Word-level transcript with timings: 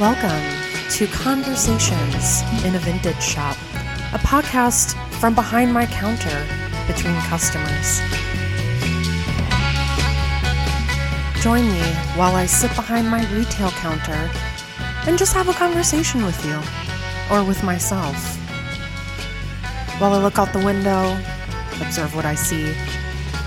Welcome 0.00 0.42
to 0.90 1.06
Conversations 1.06 2.42
in 2.64 2.74
a 2.74 2.78
Vintage 2.80 3.22
Shop, 3.22 3.56
a 4.12 4.18
podcast 4.18 4.94
from 5.20 5.36
behind 5.36 5.72
my 5.72 5.86
counter 5.86 6.44
between 6.88 7.14
customers. 7.22 8.00
Join 11.40 11.68
me 11.70 11.94
while 12.16 12.34
I 12.34 12.46
sit 12.46 12.74
behind 12.74 13.08
my 13.08 13.24
retail 13.32 13.70
counter 13.70 14.28
and 15.06 15.16
just 15.16 15.34
have 15.34 15.48
a 15.48 15.52
conversation 15.52 16.24
with 16.24 16.44
you 16.44 16.60
or 17.30 17.44
with 17.44 17.62
myself. 17.62 18.36
While 20.00 20.14
I 20.14 20.22
look 20.22 20.36
out 20.40 20.52
the 20.52 20.64
window, 20.64 21.16
observe 21.80 22.16
what 22.16 22.24
I 22.24 22.34
see, 22.34 22.74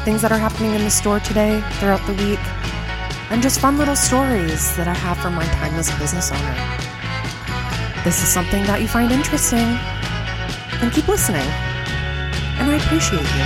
things 0.03 0.21
that 0.23 0.31
are 0.31 0.37
happening 0.37 0.73
in 0.73 0.83
the 0.83 0.89
store 0.89 1.19
today, 1.19 1.61
throughout 1.73 2.03
the 2.07 2.13
week, 2.13 2.39
and 3.29 3.41
just 3.41 3.59
fun 3.59 3.77
little 3.77 3.95
stories 3.95 4.75
that 4.75 4.87
I 4.87 4.93
have 4.95 5.17
from 5.19 5.35
my 5.35 5.45
time 5.45 5.75
as 5.75 5.93
a 5.93 5.97
business 5.99 6.31
owner. 6.31 6.55
This 8.03 8.23
is 8.23 8.27
something 8.27 8.63
that 8.63 8.81
you 8.81 8.87
find 8.87 9.11
interesting, 9.11 9.77
then 10.79 10.89
keep 10.89 11.07
listening. 11.07 11.45
And 12.57 12.71
I 12.71 12.77
appreciate 12.77 13.21
you. 13.21 13.45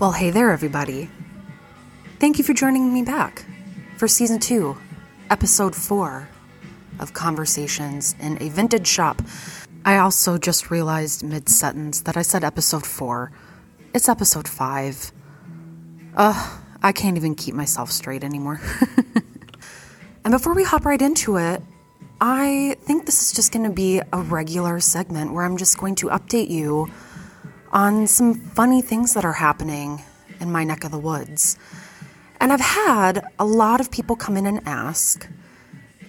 Well, 0.00 0.12
hey 0.12 0.30
there, 0.30 0.50
everybody. 0.50 1.08
Thank 2.18 2.38
you 2.38 2.44
for 2.44 2.52
joining 2.52 2.92
me 2.92 3.02
back 3.02 3.44
for 3.96 4.08
season 4.08 4.40
two, 4.40 4.76
episode 5.30 5.76
four 5.76 6.28
of 6.98 7.12
Conversations 7.12 8.16
in 8.20 8.42
a 8.42 8.48
Vintage 8.48 8.86
Shop. 8.88 9.22
I 9.86 9.98
also 9.98 10.36
just 10.36 10.68
realized 10.72 11.22
mid 11.22 11.48
sentence 11.48 12.00
that 12.00 12.16
I 12.16 12.22
said 12.22 12.42
episode 12.42 12.84
four. 12.84 13.30
It's 13.94 14.08
episode 14.08 14.48
five. 14.48 15.12
Ugh, 16.16 16.60
I 16.82 16.90
can't 16.90 17.16
even 17.16 17.36
keep 17.36 17.54
myself 17.54 17.92
straight 17.92 18.24
anymore. 18.24 18.60
and 20.24 20.32
before 20.32 20.54
we 20.54 20.64
hop 20.64 20.86
right 20.86 21.00
into 21.00 21.36
it, 21.36 21.62
I 22.20 22.74
think 22.80 23.06
this 23.06 23.22
is 23.22 23.32
just 23.32 23.52
going 23.52 23.64
to 23.64 23.72
be 23.72 24.00
a 24.12 24.20
regular 24.20 24.80
segment 24.80 25.32
where 25.32 25.44
I'm 25.44 25.56
just 25.56 25.78
going 25.78 25.94
to 25.96 26.08
update 26.08 26.50
you 26.50 26.90
on 27.70 28.08
some 28.08 28.34
funny 28.34 28.82
things 28.82 29.14
that 29.14 29.24
are 29.24 29.34
happening 29.34 30.02
in 30.40 30.50
my 30.50 30.64
neck 30.64 30.82
of 30.82 30.90
the 30.90 30.98
woods. 30.98 31.56
And 32.40 32.52
I've 32.52 32.60
had 32.60 33.24
a 33.38 33.46
lot 33.46 33.80
of 33.80 33.92
people 33.92 34.16
come 34.16 34.36
in 34.36 34.46
and 34.46 34.66
ask 34.66 35.28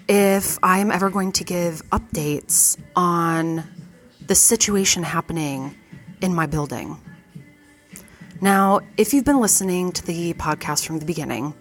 if 0.07 0.57
I 0.63 0.79
am 0.79 0.91
ever 0.91 1.09
going 1.09 1.31
to 1.33 1.43
give 1.43 1.83
updates 1.89 2.77
on 2.95 3.63
the 4.25 4.35
situation 4.35 5.03
happening 5.03 5.75
in 6.21 6.33
my 6.33 6.45
building. 6.45 6.97
Now, 8.41 8.81
if 8.97 9.13
you've 9.13 9.25
been 9.25 9.39
listening 9.39 9.91
to 9.93 10.05
the 10.05 10.33
podcast 10.33 10.85
from 10.85 10.99
the 10.99 11.05
beginning, 11.05 11.53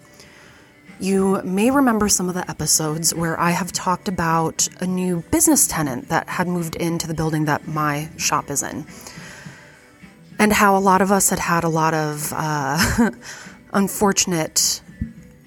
you 0.98 1.42
may 1.42 1.70
remember 1.70 2.08
some 2.08 2.28
of 2.28 2.34
the 2.34 2.48
episodes 2.50 3.14
where 3.14 3.38
I 3.38 3.50
have 3.50 3.72
talked 3.72 4.08
about 4.08 4.68
a 4.80 4.86
new 4.86 5.22
business 5.30 5.66
tenant 5.66 6.08
that 6.08 6.28
had 6.28 6.48
moved 6.48 6.76
into 6.76 7.06
the 7.06 7.14
building 7.14 7.44
that 7.46 7.66
my 7.68 8.08
shop 8.16 8.50
is 8.50 8.62
in. 8.62 8.86
And 10.38 10.52
how 10.52 10.76
a 10.76 10.80
lot 10.80 11.02
of 11.02 11.10
us 11.10 11.30
had 11.30 11.38
had 11.38 11.64
a 11.64 11.68
lot 11.68 11.94
of 11.94 12.32
uh, 12.34 13.10
unfortunate 13.72 14.82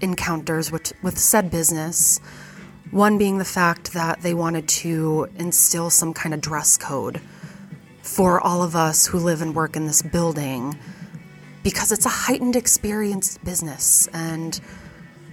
encounters 0.02 0.72
with, 0.72 0.94
with 1.04 1.18
said 1.18 1.52
business. 1.52 2.20
One 2.92 3.18
being 3.18 3.38
the 3.38 3.46
fact 3.46 3.94
that 3.94 4.22
they 4.22 4.34
wanted 4.34 4.68
to 4.68 5.30
instill 5.38 5.90
some 5.90 6.14
kind 6.14 6.34
of 6.34 6.42
dress 6.42 6.78
code 6.78 7.22
for 8.02 8.42
all 8.42 8.64
of 8.64 8.76
us 8.76 9.06
who 9.06 9.20
live 9.20 9.42
and 9.42 9.54
work 9.54 9.76
in 9.76 9.86
this 9.86 10.02
building 10.02 10.78
because 11.62 11.92
it's 11.92 12.06
a 12.06 12.10
heightened 12.10 12.56
experience 12.56 13.38
business 13.38 14.08
and 14.14 14.60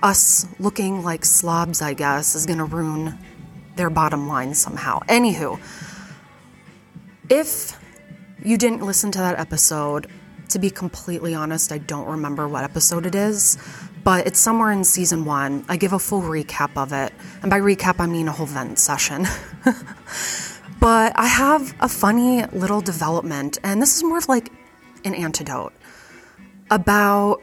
us 0.03 0.47
looking 0.59 1.03
like 1.03 1.25
slobs, 1.25 1.81
I 1.81 1.95
guess, 1.95 2.35
is 2.35 2.45
going 2.45 2.59
to 2.59 2.65
ruin 2.65 3.19
their 3.77 3.91
bottom 3.91 4.29
line 4.29 4.55
somehow. 4.55 5.01
Anywho, 5.09 5.59
if 7.31 7.79
you 8.45 8.59
didn't 8.59 8.83
listen 8.83 9.11
to 9.13 9.19
that 9.19 9.39
episode, 9.39 10.09
to 10.51 10.59
be 10.59 10.71
completely 10.71 11.35
honest, 11.35 11.73
I 11.73 11.79
don't 11.79 12.07
remember 12.07 12.47
what 12.49 12.65
episode 12.65 13.07
it 13.07 13.15
is, 13.15 13.59
but 14.07 14.25
it's 14.25 14.39
somewhere 14.39 14.71
in 14.71 14.85
season 14.85 15.25
one. 15.25 15.65
I 15.69 15.77
give 15.77 15.93
a 15.93 15.99
full 15.99 16.23
recap 16.23 16.81
of 16.81 16.93
it. 16.93 17.13
And 17.43 17.51
by 17.51 17.59
recap, 17.59 17.97
I 17.99 18.07
mean 18.07 18.29
a 18.29 18.33
whole 18.33 18.47
vent 18.47 18.79
session. 18.79 19.27
but 20.81 21.13
I 21.17 21.27
have 21.27 21.75
a 21.81 21.89
funny 21.89 22.47
little 22.53 22.81
development, 22.81 23.59
and 23.65 23.83
this 23.83 23.97
is 23.97 24.05
more 24.05 24.19
of 24.19 24.29
like 24.29 24.53
an 25.05 25.13
antidote 25.13 25.73
about 26.71 27.43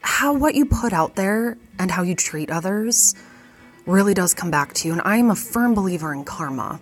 how 0.00 0.34
what 0.34 0.54
you 0.54 0.66
put 0.66 0.92
out 0.92 1.16
there 1.16 1.58
and 1.80 1.90
how 1.90 2.02
you 2.04 2.14
treat 2.14 2.48
others 2.48 3.16
really 3.84 4.14
does 4.14 4.34
come 4.34 4.52
back 4.52 4.74
to 4.74 4.86
you. 4.86 4.92
And 4.92 5.02
I 5.04 5.16
am 5.16 5.32
a 5.32 5.34
firm 5.34 5.74
believer 5.74 6.12
in 6.12 6.22
karma. 6.22 6.78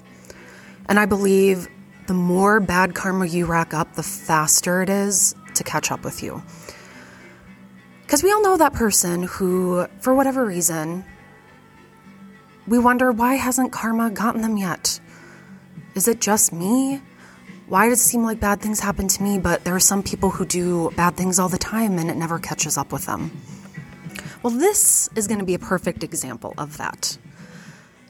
And 0.91 1.01
I 1.01 1.07
believe 1.07 1.69
the 2.07 2.13
more 2.13 2.61
bad 2.61 2.95
karma 2.95 3.25
you 3.25 3.47
rack 3.47 3.73
up, 3.73 3.95
the 3.95 4.03
faster 4.03 4.83
it 4.83 4.91
is 4.91 5.35
to 5.55 5.65
catch 5.65 5.91
up 5.91 6.05
with 6.05 6.23
you. 6.23 6.43
Because 8.07 8.23
we 8.23 8.31
all 8.33 8.43
know 8.43 8.57
that 8.57 8.73
person 8.73 9.25
who, 9.25 9.87
for 10.01 10.15
whatever 10.15 10.47
reason, 10.47 11.05
we 12.67 12.79
wonder 12.79 13.13
why 13.13 13.35
hasn't 13.35 13.73
karma 13.73 14.11
gotten 14.11 14.43
them 14.43 14.57
yet? 14.57 15.01
Is 15.95 16.09
it 16.09 16.21
just 16.21 16.53
me? 16.53 17.03
why 17.69 17.89
does 17.89 18.01
it 18.01 18.05
seem 18.05 18.23
like 18.23 18.39
bad 18.39 18.61
things 18.61 18.81
happen 18.81 19.09
to 19.09 19.23
me, 19.23 19.39
but 19.39 19.65
there 19.65 19.75
are 19.75 19.81
some 19.81 20.03
people 20.03 20.31
who 20.31 20.45
do 20.47 20.91
bad 20.97 21.17
things 21.17 21.39
all 21.39 21.49
the 21.49 21.59
time 21.59 21.99
and 21.99 22.11
it 22.11 22.17
never 22.17 22.39
catches 22.39 22.79
up 22.79 22.93
with 22.93 23.07
them? 23.07 23.43
Well, 24.43 24.53
this 24.53 25.09
is 25.17 25.27
going 25.27 25.41
to 25.41 25.45
be 25.45 25.55
a 25.55 25.59
perfect 25.59 26.05
example 26.05 26.55
of 26.57 26.77
that. 26.77 27.19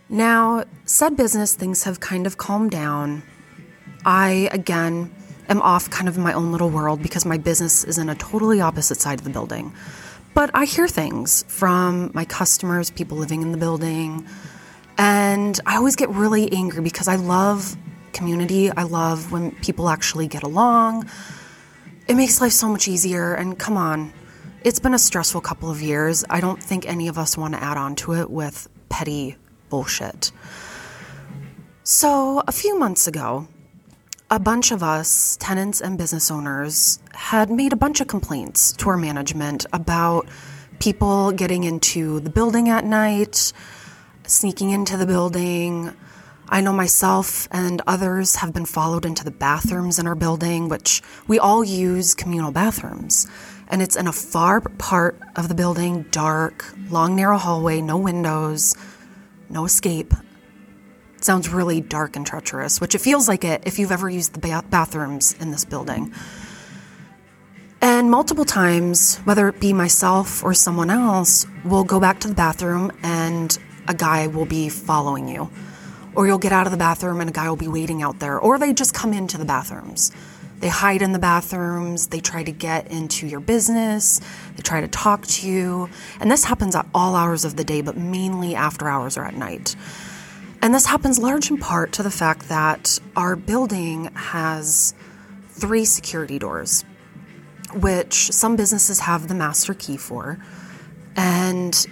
Now, 0.08 0.64
said 0.84 1.16
business, 1.16 1.54
things 1.54 1.84
have 1.84 2.00
kind 2.00 2.26
of 2.26 2.36
calmed 2.36 2.70
down. 2.70 3.22
I, 4.04 4.48
again, 4.52 5.14
am 5.48 5.62
off 5.62 5.90
kind 5.90 6.08
of 6.08 6.16
in 6.16 6.22
my 6.22 6.32
own 6.32 6.52
little 6.52 6.70
world 6.70 7.02
because 7.02 7.24
my 7.24 7.38
business 7.38 7.84
is 7.84 7.98
in 7.98 8.08
a 8.08 8.14
totally 8.14 8.60
opposite 8.60 9.00
side 9.00 9.18
of 9.18 9.24
the 9.24 9.30
building. 9.30 9.72
But 10.34 10.50
I 10.52 10.64
hear 10.64 10.86
things 10.86 11.44
from 11.48 12.10
my 12.14 12.24
customers, 12.24 12.90
people 12.90 13.16
living 13.16 13.42
in 13.42 13.52
the 13.52 13.58
building, 13.58 14.26
and 14.98 15.58
I 15.66 15.76
always 15.76 15.96
get 15.96 16.08
really 16.10 16.52
angry 16.52 16.82
because 16.82 17.08
I 17.08 17.16
love 17.16 17.76
community. 18.12 18.70
I 18.70 18.84
love 18.84 19.30
when 19.30 19.52
people 19.56 19.88
actually 19.88 20.26
get 20.26 20.42
along. 20.42 21.08
It 22.08 22.14
makes 22.14 22.40
life 22.40 22.52
so 22.52 22.68
much 22.68 22.88
easier. 22.88 23.34
And 23.34 23.58
come 23.58 23.76
on, 23.76 24.12
it's 24.64 24.80
been 24.80 24.94
a 24.94 24.98
stressful 24.98 25.42
couple 25.42 25.70
of 25.70 25.82
years. 25.82 26.24
I 26.30 26.40
don't 26.40 26.62
think 26.62 26.88
any 26.88 27.08
of 27.08 27.18
us 27.18 27.36
want 27.36 27.54
to 27.54 27.62
add 27.62 27.76
on 27.76 27.94
to 27.96 28.14
it 28.14 28.30
with 28.30 28.68
petty 28.88 29.36
bullshit. 29.68 30.32
So, 31.84 32.42
a 32.48 32.52
few 32.52 32.78
months 32.78 33.06
ago, 33.06 33.46
a 34.30 34.38
bunch 34.40 34.72
of 34.72 34.82
us, 34.82 35.36
tenants 35.38 35.80
and 35.80 35.96
business 35.96 36.30
owners, 36.30 36.98
had 37.12 37.50
made 37.50 37.72
a 37.72 37.76
bunch 37.76 38.00
of 38.00 38.08
complaints 38.08 38.72
to 38.72 38.88
our 38.88 38.96
management 38.96 39.66
about 39.72 40.28
people 40.78 41.32
getting 41.32 41.64
into 41.64 42.20
the 42.20 42.30
building 42.30 42.68
at 42.68 42.84
night, 42.84 43.52
sneaking 44.26 44.70
into 44.70 44.96
the 44.96 45.06
building, 45.06 45.94
I 46.48 46.60
know 46.60 46.72
myself 46.72 47.48
and 47.50 47.82
others 47.88 48.36
have 48.36 48.52
been 48.52 48.66
followed 48.66 49.04
into 49.04 49.24
the 49.24 49.32
bathrooms 49.32 49.98
in 49.98 50.06
our 50.06 50.14
building, 50.14 50.68
which 50.68 51.02
we 51.26 51.40
all 51.40 51.64
use 51.64 52.14
communal 52.14 52.52
bathrooms. 52.52 53.26
And 53.66 53.82
it's 53.82 53.96
in 53.96 54.06
a 54.06 54.12
far 54.12 54.60
part 54.60 55.20
of 55.34 55.48
the 55.48 55.56
building, 55.56 56.04
dark, 56.12 56.64
long, 56.88 57.16
narrow 57.16 57.36
hallway, 57.36 57.80
no 57.80 57.96
windows, 57.96 58.76
no 59.50 59.64
escape. 59.64 60.14
Sounds 61.20 61.48
really 61.48 61.80
dark 61.80 62.16
and 62.16 62.26
treacherous, 62.26 62.80
which 62.80 62.94
it 62.94 63.00
feels 63.00 63.28
like 63.28 63.44
it 63.44 63.62
if 63.66 63.78
you've 63.78 63.92
ever 63.92 64.08
used 64.08 64.34
the 64.34 64.40
ba- 64.40 64.64
bathrooms 64.70 65.34
in 65.40 65.50
this 65.50 65.64
building. 65.64 66.12
And 67.80 68.10
multiple 68.10 68.44
times, 68.44 69.18
whether 69.18 69.48
it 69.48 69.60
be 69.60 69.72
myself 69.72 70.42
or 70.44 70.54
someone 70.54 70.90
else, 70.90 71.46
will 71.64 71.84
go 71.84 72.00
back 72.00 72.20
to 72.20 72.28
the 72.28 72.34
bathroom 72.34 72.92
and 73.02 73.56
a 73.88 73.94
guy 73.94 74.26
will 74.26 74.46
be 74.46 74.68
following 74.68 75.28
you 75.28 75.50
or 76.16 76.26
you'll 76.26 76.38
get 76.38 76.50
out 76.50 76.66
of 76.66 76.72
the 76.72 76.78
bathroom 76.78 77.20
and 77.20 77.30
a 77.30 77.32
guy 77.32 77.48
will 77.48 77.56
be 77.56 77.68
waiting 77.68 78.02
out 78.02 78.18
there, 78.18 78.40
or 78.40 78.58
they 78.58 78.72
just 78.72 78.94
come 78.94 79.12
into 79.12 79.38
the 79.38 79.44
bathrooms. 79.44 80.10
They 80.58 80.68
hide 80.68 81.02
in 81.02 81.12
the 81.12 81.18
bathrooms, 81.18 82.06
they 82.06 82.20
try 82.20 82.42
to 82.42 82.50
get 82.50 82.90
into 82.90 83.26
your 83.26 83.40
business, 83.40 84.22
they 84.56 84.62
try 84.62 84.80
to 84.80 84.88
talk 84.88 85.26
to 85.26 85.46
you. 85.46 85.90
And 86.18 86.30
this 86.30 86.44
happens 86.44 86.74
at 86.74 86.86
all 86.94 87.14
hours 87.14 87.44
of 87.44 87.56
the 87.56 87.64
day, 87.64 87.82
but 87.82 87.98
mainly 87.98 88.54
after 88.54 88.88
hours 88.88 89.18
or 89.18 89.24
at 89.24 89.36
night. 89.36 89.76
And 90.66 90.74
this 90.74 90.86
happens 90.86 91.20
large 91.20 91.48
in 91.48 91.58
part 91.58 91.92
to 91.92 92.02
the 92.02 92.10
fact 92.10 92.48
that 92.48 92.98
our 93.14 93.36
building 93.36 94.06
has 94.16 94.94
three 95.50 95.84
security 95.84 96.40
doors, 96.40 96.84
which 97.72 98.32
some 98.32 98.56
businesses 98.56 98.98
have 98.98 99.28
the 99.28 99.34
master 99.34 99.74
key 99.74 99.96
for. 99.96 100.44
And 101.14 101.86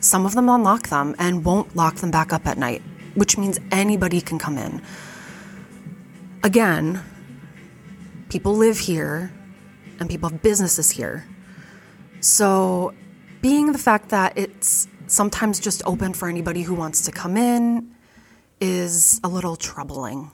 some 0.00 0.26
of 0.26 0.34
them 0.34 0.50
unlock 0.50 0.90
them 0.90 1.16
and 1.18 1.46
won't 1.46 1.74
lock 1.74 1.94
them 1.94 2.10
back 2.10 2.30
up 2.30 2.46
at 2.46 2.58
night, 2.58 2.82
which 3.14 3.38
means 3.38 3.58
anybody 3.72 4.20
can 4.20 4.38
come 4.38 4.58
in. 4.58 4.82
Again, 6.42 7.00
people 8.28 8.52
live 8.52 8.80
here 8.80 9.32
and 9.98 10.10
people 10.10 10.28
have 10.28 10.42
businesses 10.42 10.90
here. 10.90 11.24
So, 12.20 12.92
being 13.40 13.72
the 13.72 13.78
fact 13.78 14.10
that 14.10 14.36
it's 14.36 14.88
sometimes 15.06 15.60
just 15.60 15.82
open 15.86 16.14
for 16.14 16.28
anybody 16.28 16.62
who 16.62 16.74
wants 16.74 17.04
to 17.06 17.12
come 17.12 17.36
in 17.36 17.94
is 18.60 19.20
a 19.24 19.28
little 19.28 19.56
troubling. 19.56 20.30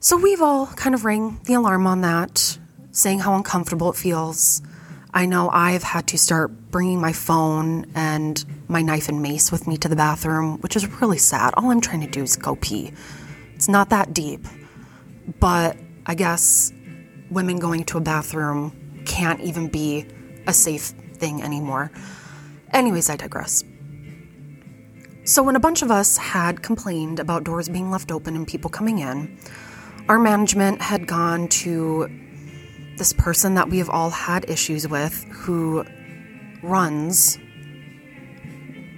So, 0.00 0.16
we've 0.16 0.42
all 0.42 0.66
kind 0.66 0.94
of 0.94 1.04
rang 1.04 1.40
the 1.44 1.54
alarm 1.54 1.86
on 1.86 2.02
that, 2.02 2.58
saying 2.92 3.20
how 3.20 3.34
uncomfortable 3.34 3.90
it 3.90 3.96
feels. 3.96 4.62
I 5.12 5.26
know 5.26 5.48
I've 5.50 5.82
had 5.82 6.06
to 6.08 6.18
start 6.18 6.70
bringing 6.70 7.00
my 7.00 7.12
phone 7.12 7.86
and 7.94 8.44
my 8.68 8.82
knife 8.82 9.08
and 9.08 9.22
mace 9.22 9.50
with 9.50 9.66
me 9.66 9.76
to 9.78 9.88
the 9.88 9.96
bathroom, 9.96 10.58
which 10.58 10.76
is 10.76 10.86
really 11.00 11.18
sad. 11.18 11.54
All 11.56 11.70
I'm 11.70 11.80
trying 11.80 12.02
to 12.02 12.06
do 12.06 12.22
is 12.22 12.36
go 12.36 12.56
pee. 12.56 12.92
It's 13.54 13.68
not 13.68 13.90
that 13.90 14.12
deep. 14.12 14.46
But 15.40 15.76
I 16.06 16.14
guess 16.14 16.72
women 17.30 17.58
going 17.58 17.84
to 17.84 17.98
a 17.98 18.00
bathroom 18.00 19.02
can't 19.04 19.40
even 19.40 19.68
be 19.68 20.06
a 20.46 20.52
safe 20.52 20.92
thing 21.14 21.42
anymore. 21.42 21.90
Anyways, 22.72 23.08
I 23.10 23.16
digress. 23.16 23.64
So, 25.24 25.42
when 25.42 25.56
a 25.56 25.60
bunch 25.60 25.82
of 25.82 25.90
us 25.90 26.16
had 26.16 26.62
complained 26.62 27.20
about 27.20 27.44
doors 27.44 27.68
being 27.68 27.90
left 27.90 28.10
open 28.10 28.34
and 28.34 28.46
people 28.46 28.70
coming 28.70 28.98
in, 28.98 29.38
our 30.08 30.18
management 30.18 30.80
had 30.80 31.06
gone 31.06 31.48
to 31.48 32.08
this 32.96 33.12
person 33.12 33.54
that 33.54 33.68
we 33.68 33.78
have 33.78 33.90
all 33.90 34.10
had 34.10 34.48
issues 34.48 34.88
with 34.88 35.24
who 35.24 35.84
runs 36.62 37.38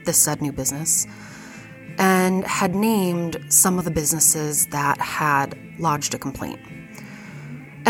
this 0.06 0.18
said 0.18 0.40
new 0.40 0.52
business 0.52 1.06
and 1.98 2.44
had 2.44 2.74
named 2.74 3.36
some 3.48 3.78
of 3.78 3.84
the 3.84 3.90
businesses 3.90 4.66
that 4.68 4.98
had 4.98 5.58
lodged 5.78 6.14
a 6.14 6.18
complaint. 6.18 6.60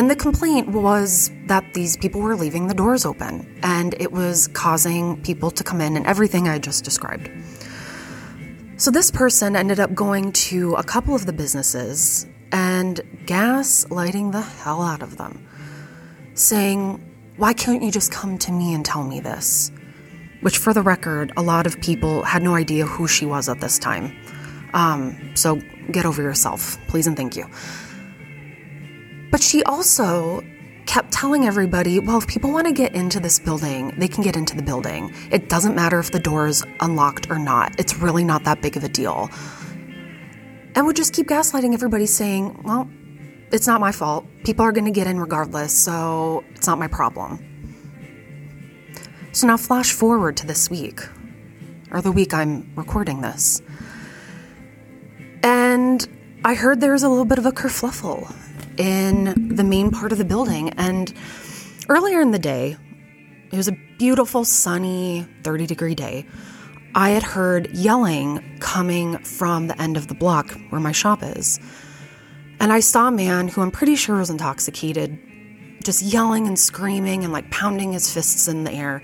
And 0.00 0.10
the 0.10 0.16
complaint 0.16 0.68
was 0.68 1.30
that 1.44 1.74
these 1.74 1.98
people 1.98 2.22
were 2.22 2.34
leaving 2.34 2.68
the 2.68 2.74
doors 2.74 3.04
open 3.04 3.60
and 3.62 3.94
it 4.00 4.12
was 4.12 4.48
causing 4.48 5.20
people 5.20 5.50
to 5.50 5.62
come 5.62 5.82
in 5.82 5.94
and 5.94 6.06
everything 6.06 6.48
I 6.48 6.58
just 6.58 6.84
described. 6.84 7.30
So 8.78 8.90
this 8.90 9.10
person 9.10 9.54
ended 9.56 9.78
up 9.78 9.94
going 9.94 10.32
to 10.48 10.74
a 10.76 10.82
couple 10.82 11.14
of 11.14 11.26
the 11.26 11.34
businesses 11.34 12.26
and 12.50 13.02
gas 13.26 13.90
lighting 13.90 14.30
the 14.30 14.40
hell 14.40 14.80
out 14.80 15.02
of 15.02 15.18
them, 15.18 15.46
saying, 16.32 17.06
Why 17.36 17.52
can't 17.52 17.82
you 17.82 17.90
just 17.90 18.10
come 18.10 18.38
to 18.38 18.52
me 18.52 18.72
and 18.72 18.82
tell 18.82 19.04
me 19.04 19.20
this? 19.20 19.70
Which, 20.40 20.56
for 20.56 20.72
the 20.72 20.80
record, 20.80 21.30
a 21.36 21.42
lot 21.42 21.66
of 21.66 21.78
people 21.82 22.22
had 22.22 22.42
no 22.42 22.54
idea 22.54 22.86
who 22.86 23.06
she 23.06 23.26
was 23.26 23.50
at 23.50 23.60
this 23.60 23.78
time. 23.78 24.16
Um, 24.72 25.32
so 25.36 25.60
get 25.92 26.06
over 26.06 26.22
yourself, 26.22 26.78
please 26.88 27.06
and 27.06 27.18
thank 27.18 27.36
you. 27.36 27.44
But 29.30 29.42
she 29.42 29.62
also 29.64 30.42
kept 30.86 31.12
telling 31.12 31.46
everybody, 31.46 32.00
well, 32.00 32.18
if 32.18 32.26
people 32.26 32.50
want 32.50 32.66
to 32.66 32.72
get 32.72 32.94
into 32.94 33.20
this 33.20 33.38
building, 33.38 33.94
they 33.96 34.08
can 34.08 34.24
get 34.24 34.36
into 34.36 34.56
the 34.56 34.62
building. 34.62 35.14
It 35.30 35.48
doesn't 35.48 35.76
matter 35.76 36.00
if 36.00 36.10
the 36.10 36.18
door 36.18 36.48
is 36.48 36.64
unlocked 36.80 37.30
or 37.30 37.38
not. 37.38 37.78
It's 37.78 37.96
really 37.96 38.24
not 38.24 38.42
that 38.44 38.60
big 38.60 38.76
of 38.76 38.82
a 38.82 38.88
deal. 38.88 39.30
And 40.74 40.86
would 40.86 40.96
just 40.96 41.14
keep 41.14 41.28
gaslighting 41.28 41.74
everybody, 41.74 42.06
saying, 42.06 42.62
well, 42.64 42.90
it's 43.52 43.66
not 43.66 43.80
my 43.80 43.92
fault. 43.92 44.26
People 44.44 44.64
are 44.64 44.72
going 44.72 44.84
to 44.84 44.90
get 44.90 45.06
in 45.06 45.20
regardless, 45.20 45.72
so 45.72 46.44
it's 46.54 46.66
not 46.66 46.78
my 46.78 46.88
problem. 46.88 47.46
So 49.32 49.46
now, 49.46 49.56
flash 49.56 49.92
forward 49.92 50.36
to 50.38 50.46
this 50.46 50.68
week, 50.68 51.02
or 51.92 52.02
the 52.02 52.10
week 52.10 52.34
I'm 52.34 52.72
recording 52.74 53.20
this. 53.20 53.62
And 55.44 56.08
I 56.44 56.54
heard 56.54 56.80
there 56.80 56.92
was 56.92 57.04
a 57.04 57.08
little 57.08 57.24
bit 57.24 57.38
of 57.38 57.46
a 57.46 57.52
kerfluffle 57.52 58.34
in 58.80 59.54
the 59.54 59.62
main 59.62 59.90
part 59.90 60.10
of 60.10 60.18
the 60.18 60.24
building. 60.24 60.70
And 60.70 61.12
earlier 61.90 62.20
in 62.20 62.30
the 62.30 62.38
day, 62.38 62.76
it 63.52 63.56
was 63.56 63.68
a 63.68 63.76
beautiful, 63.98 64.42
sunny, 64.44 65.26
30 65.42 65.66
degree 65.66 65.94
day. 65.94 66.24
I 66.94 67.10
had 67.10 67.22
heard 67.22 67.70
yelling 67.76 68.58
coming 68.60 69.18
from 69.18 69.66
the 69.66 69.80
end 69.80 69.98
of 69.98 70.08
the 70.08 70.14
block 70.14 70.50
where 70.70 70.80
my 70.80 70.92
shop 70.92 71.22
is. 71.22 71.60
And 72.58 72.72
I 72.72 72.80
saw 72.80 73.08
a 73.08 73.12
man 73.12 73.48
who 73.48 73.60
I'm 73.60 73.70
pretty 73.70 73.96
sure 73.96 74.16
was 74.16 74.30
intoxicated, 74.30 75.18
just 75.84 76.02
yelling 76.02 76.46
and 76.46 76.58
screaming 76.58 77.22
and 77.22 77.32
like 77.32 77.50
pounding 77.50 77.92
his 77.92 78.12
fists 78.12 78.48
in 78.48 78.64
the 78.64 78.72
air, 78.72 79.02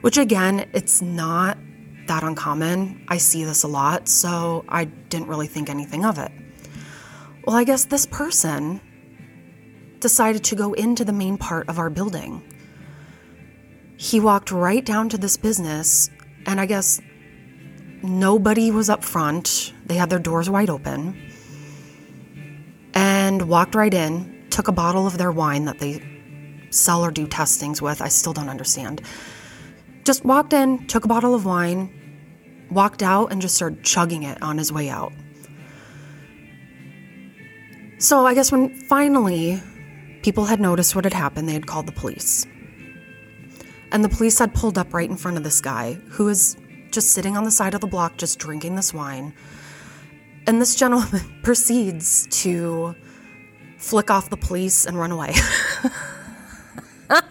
which 0.00 0.16
again, 0.16 0.68
it's 0.72 1.02
not 1.02 1.58
that 2.06 2.22
uncommon. 2.22 3.04
I 3.08 3.18
see 3.18 3.44
this 3.44 3.64
a 3.64 3.68
lot, 3.68 4.08
so 4.08 4.64
I 4.68 4.84
didn't 4.84 5.26
really 5.26 5.48
think 5.48 5.68
anything 5.68 6.04
of 6.04 6.18
it. 6.18 6.30
Well, 7.44 7.56
I 7.56 7.64
guess 7.64 7.84
this 7.86 8.06
person 8.06 8.80
decided 10.00 10.44
to 10.44 10.56
go 10.56 10.72
into 10.72 11.04
the 11.04 11.12
main 11.12 11.38
part 11.38 11.68
of 11.68 11.78
our 11.78 11.90
building. 11.90 12.42
He 13.96 14.20
walked 14.20 14.52
right 14.52 14.84
down 14.84 15.08
to 15.08 15.18
this 15.18 15.36
business, 15.36 16.08
and 16.46 16.60
I 16.60 16.66
guess 16.66 17.00
nobody 18.02 18.70
was 18.70 18.88
up 18.88 19.02
front. 19.02 19.72
They 19.86 19.96
had 19.96 20.10
their 20.10 20.20
doors 20.20 20.48
wide 20.48 20.70
open. 20.70 21.20
And 22.94 23.48
walked 23.48 23.74
right 23.74 23.92
in, 23.92 24.46
took 24.50 24.68
a 24.68 24.72
bottle 24.72 25.06
of 25.06 25.18
their 25.18 25.32
wine 25.32 25.64
that 25.64 25.78
they 25.78 26.02
sell 26.70 27.04
or 27.04 27.10
do 27.10 27.26
testings 27.26 27.82
with. 27.82 28.00
I 28.00 28.08
still 28.08 28.32
don't 28.32 28.48
understand. 28.48 29.02
Just 30.04 30.24
walked 30.24 30.52
in, 30.52 30.86
took 30.86 31.04
a 31.04 31.08
bottle 31.08 31.34
of 31.34 31.44
wine, 31.44 31.92
walked 32.70 33.02
out, 33.02 33.32
and 33.32 33.42
just 33.42 33.56
started 33.56 33.82
chugging 33.82 34.22
it 34.22 34.40
on 34.42 34.58
his 34.58 34.72
way 34.72 34.88
out. 34.88 35.12
So 37.98 38.26
I 38.26 38.34
guess 38.34 38.52
when 38.52 38.74
finally 38.82 39.60
people 40.28 40.44
had 40.44 40.60
noticed 40.60 40.94
what 40.94 41.04
had 41.04 41.14
happened, 41.14 41.48
they 41.48 41.54
had 41.54 41.66
called 41.66 41.86
the 41.86 41.92
police. 41.92 42.46
And 43.92 44.04
the 44.04 44.10
police 44.10 44.38
had 44.38 44.52
pulled 44.52 44.76
up 44.76 44.92
right 44.92 45.08
in 45.08 45.16
front 45.16 45.38
of 45.38 45.42
this 45.42 45.58
guy 45.58 45.94
who 46.10 46.26
was 46.26 46.54
just 46.90 47.12
sitting 47.12 47.34
on 47.34 47.44
the 47.44 47.50
side 47.50 47.72
of 47.72 47.80
the 47.80 47.86
block, 47.86 48.18
just 48.18 48.38
drinking 48.38 48.74
this 48.74 48.92
wine. 48.92 49.32
And 50.46 50.60
this 50.60 50.74
gentleman 50.74 51.22
proceeds 51.42 52.26
to 52.42 52.94
flick 53.78 54.10
off 54.10 54.28
the 54.28 54.36
police 54.36 54.84
and 54.84 54.98
run 54.98 55.12
away. 55.12 55.32
I, 57.08 57.22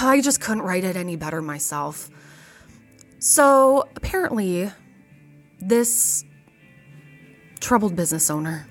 I 0.00 0.22
just 0.22 0.40
couldn't 0.40 0.62
write 0.62 0.84
it 0.84 0.96
any 0.96 1.16
better 1.16 1.42
myself. 1.42 2.08
So 3.18 3.86
apparently, 3.96 4.72
this 5.58 6.24
troubled 7.60 7.96
business 7.96 8.30
owner 8.30 8.66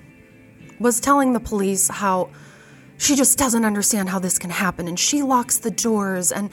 was 0.80 0.98
telling 0.98 1.34
the 1.34 1.40
police 1.40 1.86
how 1.86 2.30
she 3.00 3.16
just 3.16 3.38
doesn't 3.38 3.64
understand 3.64 4.10
how 4.10 4.18
this 4.18 4.38
can 4.38 4.50
happen 4.50 4.86
and 4.86 5.00
she 5.00 5.22
locks 5.22 5.56
the 5.56 5.70
doors 5.70 6.30
and 6.30 6.50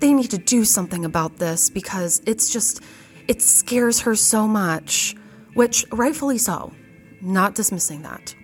they 0.00 0.12
need 0.12 0.28
to 0.28 0.38
do 0.38 0.64
something 0.64 1.04
about 1.04 1.38
this 1.38 1.70
because 1.70 2.20
it's 2.26 2.52
just, 2.52 2.82
it 3.28 3.40
scares 3.40 4.00
her 4.00 4.16
so 4.16 4.48
much, 4.48 5.14
which 5.54 5.86
rightfully 5.92 6.36
so, 6.36 6.72
not 7.20 7.54
dismissing 7.54 8.02
that. 8.02 8.34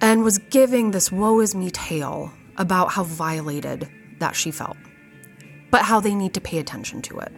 And 0.00 0.22
was 0.22 0.38
giving 0.38 0.92
this 0.92 1.10
woe 1.10 1.40
is 1.40 1.56
me 1.56 1.72
tale 1.72 2.30
about 2.56 2.92
how 2.92 3.02
violated 3.02 3.90
that 4.20 4.36
she 4.36 4.52
felt, 4.52 4.76
but 5.72 5.82
how 5.82 5.98
they 5.98 6.14
need 6.14 6.34
to 6.34 6.40
pay 6.40 6.58
attention 6.58 7.02
to 7.02 7.18
it. 7.18 7.32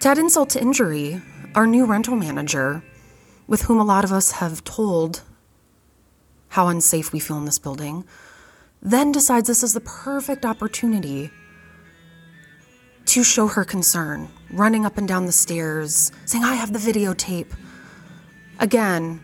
To 0.00 0.08
add 0.08 0.16
insult 0.16 0.48
to 0.50 0.60
injury, 0.60 1.20
our 1.54 1.66
new 1.66 1.84
rental 1.84 2.16
manager, 2.16 2.82
with 3.46 3.60
whom 3.62 3.78
a 3.78 3.84
lot 3.84 4.04
of 4.04 4.12
us 4.12 4.32
have 4.32 4.64
told 4.64 5.20
how 6.56 6.68
unsafe 6.68 7.12
we 7.12 7.20
feel 7.20 7.36
in 7.36 7.44
this 7.44 7.58
building, 7.58 8.02
then 8.80 9.12
decides 9.12 9.46
this 9.46 9.62
is 9.62 9.74
the 9.74 9.80
perfect 9.80 10.46
opportunity 10.46 11.30
to 13.04 13.22
show 13.22 13.46
her 13.46 13.62
concern, 13.62 14.26
running 14.50 14.86
up 14.86 14.96
and 14.96 15.06
down 15.06 15.26
the 15.26 15.32
stairs, 15.32 16.10
saying, 16.24 16.42
I 16.42 16.54
have 16.54 16.72
the 16.72 16.78
videotape. 16.78 17.52
Again, 18.58 19.20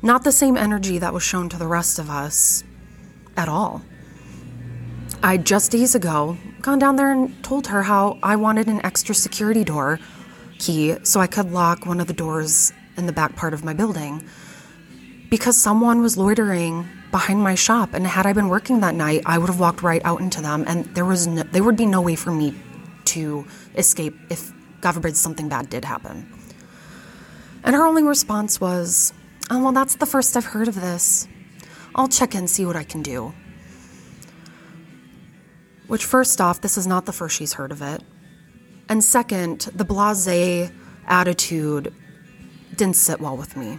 not 0.00 0.24
the 0.24 0.32
same 0.32 0.56
energy 0.56 0.96
that 0.96 1.12
was 1.12 1.22
shown 1.22 1.50
to 1.50 1.58
the 1.58 1.66
rest 1.66 1.98
of 1.98 2.08
us 2.08 2.64
at 3.36 3.50
all. 3.50 3.82
I 5.22 5.36
just 5.36 5.72
days 5.72 5.94
ago 5.94 6.38
gone 6.62 6.78
down 6.78 6.96
there 6.96 7.12
and 7.12 7.44
told 7.44 7.66
her 7.66 7.82
how 7.82 8.18
I 8.22 8.36
wanted 8.36 8.68
an 8.68 8.80
extra 8.82 9.14
security 9.14 9.62
door 9.62 10.00
key 10.58 10.96
so 11.02 11.20
I 11.20 11.26
could 11.26 11.52
lock 11.52 11.84
one 11.84 12.00
of 12.00 12.06
the 12.06 12.14
doors 12.14 12.72
in 12.96 13.04
the 13.04 13.12
back 13.12 13.36
part 13.36 13.52
of 13.52 13.62
my 13.62 13.74
building 13.74 14.26
because 15.32 15.56
someone 15.56 16.02
was 16.02 16.18
loitering 16.18 16.86
behind 17.10 17.42
my 17.42 17.54
shop 17.54 17.94
and 17.94 18.06
had 18.06 18.26
I 18.26 18.34
been 18.34 18.48
working 18.48 18.80
that 18.80 18.94
night 18.94 19.22
I 19.24 19.38
would 19.38 19.48
have 19.48 19.58
walked 19.58 19.82
right 19.82 20.02
out 20.04 20.20
into 20.20 20.42
them 20.42 20.62
and 20.66 20.84
there 20.94 21.06
was 21.06 21.26
no, 21.26 21.42
there 21.42 21.62
would 21.64 21.74
be 21.74 21.86
no 21.86 22.02
way 22.02 22.16
for 22.16 22.30
me 22.30 22.54
to 23.06 23.46
escape 23.74 24.14
if 24.28 24.52
God 24.82 24.92
forbid 24.92 25.16
something 25.16 25.48
bad 25.48 25.70
did 25.70 25.86
happen. 25.86 26.30
And 27.64 27.74
her 27.74 27.86
only 27.86 28.02
response 28.02 28.60
was, 28.60 29.14
"Oh, 29.48 29.62
well 29.62 29.72
that's 29.72 29.96
the 29.96 30.04
first 30.04 30.36
I've 30.36 30.44
heard 30.44 30.68
of 30.68 30.74
this. 30.74 31.26
I'll 31.94 32.08
check 32.08 32.34
in 32.34 32.46
see 32.46 32.66
what 32.66 32.76
I 32.76 32.84
can 32.84 33.00
do." 33.02 33.32
Which, 35.86 36.04
first 36.04 36.42
off, 36.42 36.60
this 36.60 36.76
is 36.76 36.86
not 36.86 37.06
the 37.06 37.12
first 37.12 37.36
she's 37.38 37.54
heard 37.54 37.72
of 37.72 37.80
it. 37.80 38.02
And 38.86 39.02
second, 39.02 39.70
the 39.74 39.86
blase 39.86 40.70
attitude 41.06 41.94
didn't 42.76 42.96
sit 42.96 43.18
well 43.18 43.38
with 43.38 43.56
me. 43.56 43.78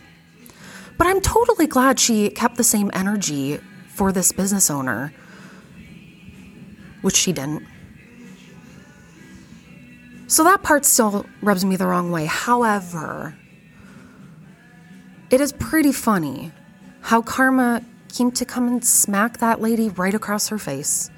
But 0.98 1.08
I'm 1.08 1.22
totally 1.22 1.68
glad 1.68 2.00
she 2.00 2.30
kept 2.30 2.58
the 2.58 2.64
same 2.64 2.92
energy 2.94 3.60
for 3.88 4.12
this 4.12 4.32
business 4.32 4.70
owner, 4.70 5.14
which 7.02 7.16
she 7.16 7.34
didn't. 7.34 7.68
So 10.28 10.44
that 10.44 10.64
part 10.64 10.86
still 10.86 11.26
rubs 11.42 11.64
me 11.64 11.76
the 11.76 11.86
wrong 11.86 12.12
way. 12.12 12.26
However, 12.26 13.36
it 15.30 15.42
is 15.42 15.52
pretty 15.54 15.92
funny 15.92 16.52
how 17.02 17.22
karma 17.22 17.84
came 18.12 18.32
to 18.32 18.46
come 18.46 18.68
and 18.68 18.86
smack 18.86 19.40
that 19.40 19.62
lady 19.62 19.90
right 19.90 20.14
across 20.14 20.48
her 20.48 20.58
face. 20.58 21.10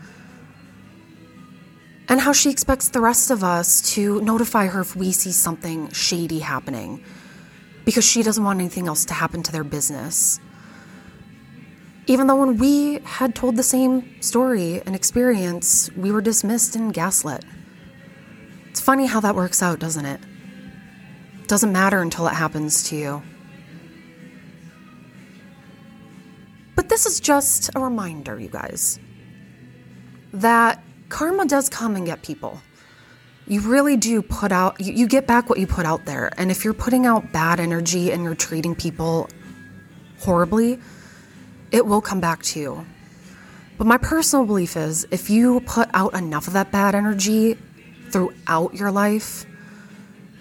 And 2.07 2.19
how 2.19 2.33
she 2.33 2.49
expects 2.49 2.89
the 2.89 3.01
rest 3.01 3.31
of 3.31 3.43
us 3.43 3.81
to 3.93 4.21
notify 4.21 4.67
her 4.67 4.81
if 4.81 4.95
we 4.95 5.11
see 5.11 5.31
something 5.31 5.89
shady 5.91 6.39
happening 6.39 7.03
because 7.85 8.03
she 8.03 8.23
doesn't 8.23 8.43
want 8.43 8.59
anything 8.59 8.87
else 8.87 9.05
to 9.05 9.13
happen 9.13 9.43
to 9.43 9.51
their 9.51 9.63
business. 9.63 10.39
Even 12.07 12.27
though 12.27 12.35
when 12.35 12.57
we 12.57 12.99
had 13.03 13.33
told 13.33 13.55
the 13.55 13.63
same 13.63 14.21
story 14.21 14.81
and 14.85 14.95
experience, 14.95 15.89
we 15.95 16.11
were 16.11 16.21
dismissed 16.21 16.75
and 16.75 16.93
gaslit. 16.93 17.43
It's 18.69 18.81
funny 18.81 19.05
how 19.05 19.19
that 19.21 19.35
works 19.35 19.63
out, 19.63 19.79
doesn't 19.79 20.05
it? 20.05 20.19
it 21.45 21.49
doesn't 21.49 21.71
matter 21.71 22.01
until 22.01 22.25
it 22.27 22.33
happens 22.33 22.89
to 22.89 22.95
you. 22.95 23.21
But 26.75 26.89
this 26.89 27.05
is 27.05 27.19
just 27.19 27.69
a 27.75 27.79
reminder, 27.79 28.39
you 28.39 28.49
guys, 28.49 28.99
that 30.33 30.83
karma 31.09 31.45
does 31.45 31.69
come 31.69 31.95
and 31.95 32.03
get 32.03 32.23
people. 32.23 32.59
You 33.47 33.61
really 33.61 33.95
do 33.95 34.21
put 34.21 34.51
out, 34.51 34.81
you, 34.81 34.93
you 34.93 35.07
get 35.07 35.27
back 35.27 35.49
what 35.49 35.59
you 35.59 35.67
put 35.67 35.85
out 35.85 36.05
there. 36.05 36.31
And 36.37 36.49
if 36.49 36.63
you're 36.63 36.73
putting 36.73 37.05
out 37.05 37.31
bad 37.31 37.59
energy 37.59 38.11
and 38.11 38.23
you're 38.23 38.35
treating 38.35 38.75
people 38.75 39.29
horribly, 40.19 40.79
it 41.71 41.85
will 41.85 42.01
come 42.01 42.19
back 42.19 42.41
to 42.43 42.59
you. 42.59 42.85
But 43.77 43.87
my 43.87 43.97
personal 43.97 44.45
belief 44.45 44.77
is 44.77 45.05
if 45.11 45.29
you 45.29 45.59
put 45.61 45.89
out 45.93 46.13
enough 46.13 46.47
of 46.47 46.53
that 46.53 46.71
bad 46.71 46.95
energy 46.95 47.57
throughout 48.09 48.73
your 48.73 48.91
life 48.91 49.45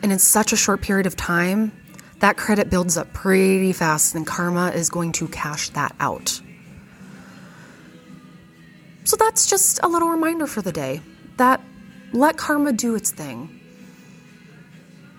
and 0.03 0.13
in 0.13 0.19
such 0.19 0.53
a 0.53 0.57
short 0.57 0.81
period 0.81 1.07
of 1.07 1.17
time, 1.17 1.73
that 2.21 2.37
credit 2.37 2.71
builds 2.71 2.97
up 2.97 3.13
pretty 3.13 3.73
fast 3.73 4.15
and 4.15 4.27
karma 4.27 4.71
is 4.71 4.89
going 4.89 5.13
to 5.13 5.29
cash 5.29 5.69
that 5.71 5.95
out. 6.01 6.41
So 9.05 9.17
that's 9.17 9.47
just 9.51 9.81
a 9.83 9.89
little 9.89 10.09
reminder 10.09 10.47
for 10.47 10.63
the 10.63 10.73
day 10.73 11.03
that 11.37 11.61
let 12.15 12.37
karma 12.37 12.73
do 12.73 12.95
its 12.95 13.11
thing. 13.11 13.61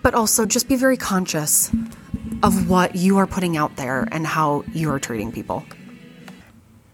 But 0.02 0.14
also 0.14 0.46
just 0.46 0.68
be 0.68 0.76
very 0.76 0.96
conscious 0.96 1.70
of 2.42 2.68
what 2.68 2.96
you 2.96 3.18
are 3.18 3.26
putting 3.26 3.56
out 3.56 3.76
there 3.76 4.08
and 4.10 4.26
how 4.26 4.64
you 4.72 4.90
are 4.90 4.98
treating 4.98 5.32
people. 5.32 5.64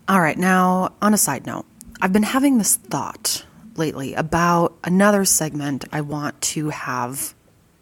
All 0.09 0.21
right, 0.21 0.37
now, 0.37 0.93
on 1.01 1.15
a 1.15 1.19
side 1.19 1.47
note, 1.47 1.65
I've 2.01 2.13
been 2.13 2.23
having 2.23 2.59
this 2.59 2.77
thought 2.77 3.45
lately 3.77 4.15
about 4.15 4.77
another 4.85 5.25
segment 5.25 5.85
I 5.93 6.01
want 6.01 6.41
to 6.43 6.71
have 6.71 7.35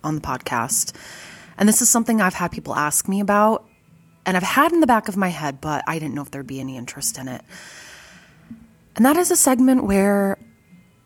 on 0.04 0.14
the 0.14 0.20
podcast. 0.20 0.94
And 1.58 1.68
this 1.68 1.82
is 1.82 1.88
something 1.88 2.20
I've 2.20 2.34
had 2.34 2.52
people 2.52 2.74
ask 2.74 3.08
me 3.08 3.20
about, 3.20 3.66
and 4.26 4.36
I've 4.36 4.42
had 4.42 4.72
in 4.72 4.80
the 4.80 4.86
back 4.86 5.08
of 5.08 5.16
my 5.16 5.28
head, 5.28 5.60
but 5.60 5.82
I 5.86 5.98
didn't 5.98 6.14
know 6.14 6.22
if 6.22 6.30
there'd 6.30 6.46
be 6.46 6.60
any 6.60 6.76
interest 6.76 7.18
in 7.18 7.28
it. 7.28 7.42
And 8.96 9.04
that 9.04 9.16
is 9.16 9.30
a 9.30 9.36
segment 9.36 9.84
where, 9.84 10.38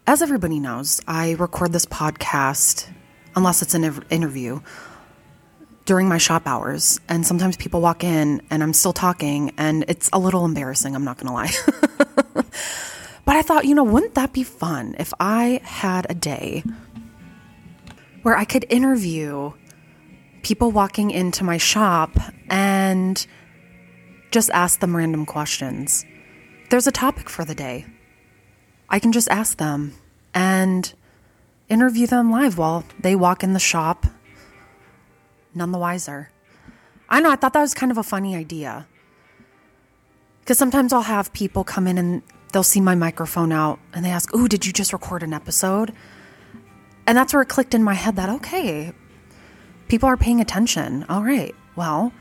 as 0.06 0.20
everybody 0.20 0.60
knows, 0.60 1.00
I 1.06 1.32
record 1.32 1.72
this 1.72 1.86
podcast, 1.86 2.88
unless 3.34 3.62
it's 3.62 3.74
an 3.74 3.84
interview, 4.10 4.60
during 5.86 6.08
my 6.08 6.18
shop 6.18 6.42
hours. 6.46 7.00
And 7.08 7.26
sometimes 7.26 7.56
people 7.56 7.80
walk 7.80 8.04
in 8.04 8.42
and 8.50 8.62
I'm 8.62 8.74
still 8.74 8.92
talking, 8.92 9.52
and 9.56 9.84
it's 9.88 10.10
a 10.12 10.18
little 10.18 10.44
embarrassing, 10.44 10.94
I'm 10.94 11.04
not 11.04 11.18
gonna 11.18 11.32
lie. 11.32 11.52
but 12.34 13.36
I 13.36 13.42
thought, 13.42 13.64
you 13.64 13.74
know, 13.74 13.84
wouldn't 13.84 14.14
that 14.14 14.32
be 14.32 14.42
fun 14.42 14.94
if 14.98 15.14
I 15.20 15.60
had 15.64 16.06
a 16.10 16.14
day 16.14 16.62
where 18.22 18.36
I 18.36 18.44
could 18.44 18.66
interview 18.68 19.52
people 20.42 20.70
walking 20.70 21.10
into 21.10 21.44
my 21.44 21.56
shop 21.56 22.10
and 22.50 23.26
just 24.30 24.50
ask 24.50 24.80
them 24.80 24.94
random 24.94 25.24
questions? 25.24 26.04
There's 26.68 26.86
a 26.86 26.92
topic 26.92 27.30
for 27.30 27.44
the 27.44 27.54
day. 27.54 27.86
I 28.94 29.00
can 29.00 29.10
just 29.10 29.28
ask 29.28 29.58
them 29.58 29.92
and 30.34 30.94
interview 31.68 32.06
them 32.06 32.30
live 32.30 32.56
while 32.56 32.84
they 33.00 33.16
walk 33.16 33.42
in 33.42 33.52
the 33.52 33.58
shop 33.58 34.06
none 35.52 35.72
the 35.72 35.78
wiser. 35.78 36.30
I 37.08 37.18
know, 37.20 37.32
I 37.32 37.34
thought 37.34 37.54
that 37.54 37.60
was 37.60 37.74
kind 37.74 37.90
of 37.90 37.98
a 37.98 38.04
funny 38.04 38.36
idea. 38.36 38.86
Because 40.38 40.58
sometimes 40.58 40.92
I'll 40.92 41.02
have 41.02 41.32
people 41.32 41.64
come 41.64 41.88
in 41.88 41.98
and 41.98 42.22
they'll 42.52 42.62
see 42.62 42.80
my 42.80 42.94
microphone 42.94 43.50
out 43.50 43.80
and 43.92 44.04
they 44.04 44.10
ask, 44.10 44.32
Ooh, 44.32 44.46
did 44.46 44.64
you 44.64 44.72
just 44.72 44.92
record 44.92 45.24
an 45.24 45.32
episode? 45.34 45.92
And 47.04 47.18
that's 47.18 47.32
where 47.32 47.42
it 47.42 47.48
clicked 47.48 47.74
in 47.74 47.82
my 47.82 47.94
head 47.94 48.14
that, 48.14 48.28
okay, 48.28 48.92
people 49.88 50.08
are 50.08 50.16
paying 50.16 50.40
attention. 50.40 51.04
All 51.08 51.24
right, 51.24 51.52
well, 51.74 52.12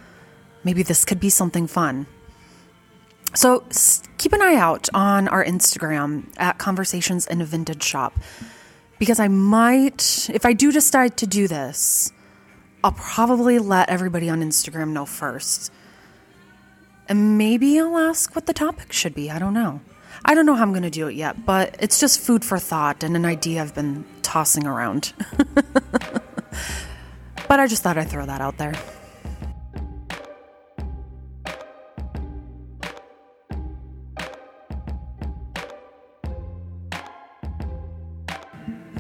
maybe 0.64 0.82
this 0.82 1.06
could 1.06 1.20
be 1.20 1.30
something 1.30 1.68
fun. 1.68 2.08
So 3.36 3.66
keep 4.18 4.34
an 4.34 4.42
eye 4.42 4.56
out 4.56 4.90
on 4.94 5.28
our 5.28 5.44
Instagram 5.44 6.32
at 6.38 6.60
Conversations 6.60 7.26
in 7.26 7.42
a 7.42 7.46
Vintage 7.46 7.84
Shop 7.84 8.14
because 9.00 9.20
I 9.20 9.28
might, 9.28 10.30
if 10.32 10.46
I 10.46 10.54
do 10.54 10.72
decide 10.72 11.18
to 11.18 11.28
do 11.28 11.48
this, 11.48 12.14
I'll 12.84 12.92
probably 12.92 13.60
let 13.60 13.90
everybody 13.90 14.30
on 14.30 14.42
Instagram 14.42 14.90
know 14.90 15.06
first. 15.06 15.72
And 17.10 17.38
maybe 17.38 17.80
I'll 17.80 17.98
ask 17.98 18.36
what 18.36 18.46
the 18.46 18.54
topic 18.54 18.94
should 18.94 19.16
be. 19.16 19.32
I 19.32 19.40
don't 19.40 19.54
know. 19.54 19.82
I 20.26 20.36
don't 20.36 20.46
know 20.46 20.54
how 20.54 20.64
I'm 20.64 20.72
going 20.72 20.84
to 20.84 20.90
do 20.90 21.08
it 21.08 21.16
yet, 21.16 21.46
but 21.46 21.76
it's 21.80 22.00
just 22.00 22.20
food 22.20 22.46
for 22.46 22.60
thought 22.60 23.04
and 23.04 23.16
an 23.16 23.26
idea 23.26 23.62
I've 23.62 23.76
been 23.76 24.06
tossing 24.22 24.66
around. 24.66 25.14
but 27.48 27.60
I 27.60 27.68
just 27.68 27.84
thought 27.84 27.98
I'd 27.98 28.10
throw 28.10 28.26
that 28.26 28.42
out 28.42 28.58
there. 28.58 28.74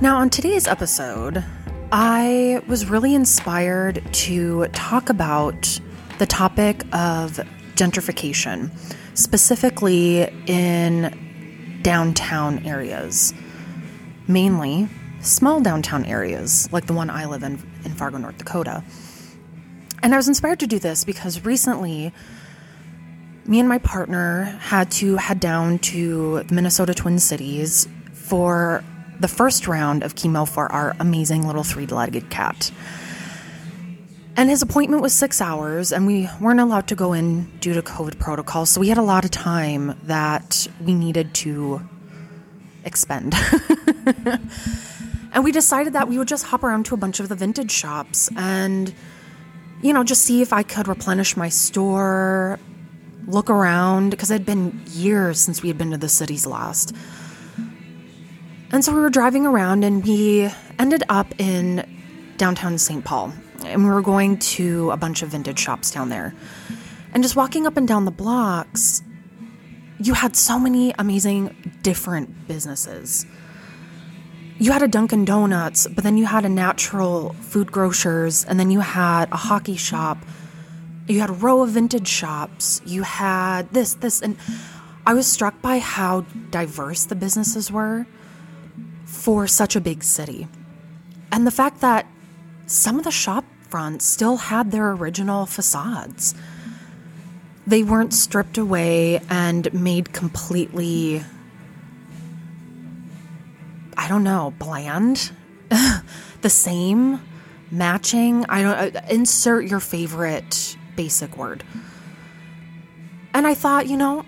Now, 0.03 0.17
on 0.17 0.29
today's 0.29 0.67
episode, 0.67 1.45
I 1.93 2.61
was 2.67 2.89
really 2.89 3.15
inspired 3.15 4.03
to 4.11 4.67
talk 4.73 5.09
about 5.09 5.79
the 6.17 6.25
topic 6.25 6.83
of 6.91 7.39
gentrification, 7.75 8.69
specifically 9.17 10.23
in 10.45 11.79
downtown 11.83 12.65
areas, 12.65 13.33
mainly 14.27 14.89
small 15.21 15.61
downtown 15.61 16.03
areas 16.03 16.67
like 16.73 16.85
the 16.85 16.93
one 16.93 17.09
I 17.09 17.23
live 17.23 17.43
in 17.43 17.53
in 17.85 17.93
Fargo, 17.93 18.17
North 18.17 18.37
Dakota. 18.37 18.83
And 20.03 20.13
I 20.13 20.17
was 20.17 20.27
inspired 20.27 20.59
to 20.59 20.67
do 20.67 20.79
this 20.79 21.05
because 21.05 21.45
recently 21.45 22.11
me 23.45 23.57
and 23.57 23.69
my 23.69 23.77
partner 23.77 24.59
had 24.59 24.91
to 24.99 25.15
head 25.15 25.39
down 25.39 25.79
to 25.79 26.43
the 26.43 26.53
Minnesota 26.53 26.93
Twin 26.93 27.19
Cities 27.19 27.87
for 28.11 28.83
the 29.19 29.27
first 29.27 29.67
round 29.67 30.03
of 30.03 30.15
chemo 30.15 30.47
for 30.47 30.71
our 30.71 30.95
amazing 30.99 31.45
little 31.45 31.63
three 31.63 31.85
legged 31.85 32.29
cat. 32.29 32.71
And 34.35 34.49
his 34.49 34.63
appointment 34.63 35.03
was 35.03 35.13
six 35.13 35.41
hours, 35.41 35.91
and 35.91 36.07
we 36.07 36.27
weren't 36.41 36.59
allowed 36.59 36.87
to 36.87 36.95
go 36.95 37.13
in 37.13 37.51
due 37.59 37.73
to 37.73 37.83
COVID 37.83 38.17
protocols. 38.17 38.71
So 38.71 38.81
we 38.81 38.89
had 38.89 38.97
a 38.97 39.03
lot 39.03 39.25
of 39.25 39.31
time 39.31 39.95
that 40.03 40.67
we 40.83 40.95
needed 40.95 41.35
to 41.35 41.87
expend. 42.83 43.35
and 45.33 45.43
we 45.43 45.51
decided 45.51 45.93
that 45.93 46.07
we 46.07 46.17
would 46.17 46.27
just 46.27 46.45
hop 46.45 46.63
around 46.63 46.85
to 46.87 46.95
a 46.95 46.97
bunch 46.97 47.19
of 47.19 47.29
the 47.29 47.35
vintage 47.35 47.71
shops 47.71 48.29
and, 48.35 48.93
you 49.83 49.93
know, 49.93 50.03
just 50.03 50.23
see 50.23 50.41
if 50.41 50.51
I 50.51 50.63
could 50.63 50.87
replenish 50.87 51.37
my 51.37 51.49
store, 51.49 52.59
look 53.27 53.51
around, 53.51 54.09
because 54.09 54.31
it 54.31 54.33
had 54.33 54.45
been 54.47 54.81
years 54.87 55.39
since 55.39 55.61
we 55.61 55.69
had 55.69 55.77
been 55.77 55.91
to 55.91 55.97
the 55.97 56.09
cities 56.09 56.47
last. 56.47 56.95
And 58.73 58.83
so 58.83 58.91
we 58.91 59.01
were 59.01 59.11
driving 59.11 59.45
around 59.45 59.83
and 59.83 60.03
we 60.03 60.49
ended 60.79 61.03
up 61.07 61.39
in 61.39 61.87
downtown 62.37 62.79
St. 62.79 63.05
Paul. 63.05 63.31
And 63.63 63.83
we 63.83 63.89
were 63.91 64.01
going 64.01 64.39
to 64.39 64.89
a 64.89 64.97
bunch 64.97 65.21
of 65.21 65.29
vintage 65.29 65.59
shops 65.59 65.91
down 65.91 66.09
there. 66.09 66.33
And 67.13 67.21
just 67.21 67.35
walking 67.35 67.67
up 67.67 67.77
and 67.77 67.87
down 67.87 68.05
the 68.05 68.11
blocks, 68.11 69.03
you 69.99 70.15
had 70.15 70.35
so 70.35 70.57
many 70.57 70.91
amazing 70.97 71.79
different 71.83 72.47
businesses. 72.47 73.27
You 74.57 74.71
had 74.71 74.81
a 74.81 74.87
Dunkin' 74.87 75.23
Donuts, 75.23 75.85
but 75.85 76.03
then 76.03 76.17
you 76.17 76.25
had 76.25 76.43
a 76.43 76.49
natural 76.49 77.33
food 77.33 77.71
grocers, 77.71 78.43
and 78.43 78.59
then 78.59 78.71
you 78.71 78.79
had 78.79 79.31
a 79.31 79.37
hockey 79.37 79.77
shop. 79.77 80.17
You 81.07 81.19
had 81.19 81.29
a 81.29 81.33
row 81.33 81.61
of 81.61 81.69
vintage 81.69 82.07
shops. 82.07 82.81
You 82.85 83.03
had 83.03 83.71
this, 83.71 83.93
this, 83.93 84.19
and 84.19 84.35
I 85.05 85.13
was 85.13 85.27
struck 85.27 85.61
by 85.61 85.77
how 85.77 86.21
diverse 86.49 87.05
the 87.05 87.15
businesses 87.15 87.71
were 87.71 88.07
for 89.13 89.47
such 89.47 89.75
a 89.75 89.81
big 89.81 90.03
city. 90.03 90.47
And 91.31 91.45
the 91.45 91.51
fact 91.51 91.81
that 91.81 92.05
some 92.65 92.97
of 92.97 93.05
the 93.05 93.11
shop 93.11 93.45
fronts 93.69 94.05
still 94.05 94.37
had 94.37 94.71
their 94.71 94.91
original 94.91 95.45
facades. 95.45 96.35
they 97.65 97.81
weren't 97.81 98.13
stripped 98.13 98.57
away 98.57 99.21
and 99.29 99.73
made 99.73 100.11
completely 100.11 101.23
I 103.95 104.09
don't 104.09 104.23
know, 104.23 104.53
bland, 104.59 105.31
the 106.41 106.49
same, 106.49 107.21
matching. 107.71 108.45
I 108.49 108.61
don't 108.61 108.95
uh, 108.95 109.01
insert 109.09 109.65
your 109.65 109.79
favorite 109.79 110.75
basic 110.95 111.37
word. 111.37 111.63
And 113.33 113.47
I 113.47 113.53
thought, 113.53 113.87
you 113.87 113.95
know, 113.95 114.25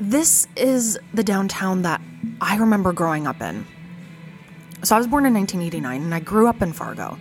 this 0.00 0.48
is 0.56 0.98
the 1.14 1.22
downtown 1.22 1.82
that 1.82 2.00
I 2.40 2.56
remember 2.56 2.92
growing 2.92 3.26
up 3.26 3.40
in. 3.40 3.66
So 4.86 4.94
I 4.94 4.98
was 4.98 5.08
born 5.08 5.26
in 5.26 5.34
1989 5.34 6.00
and 6.00 6.14
I 6.14 6.20
grew 6.20 6.46
up 6.46 6.62
in 6.62 6.72
Fargo. 6.72 7.18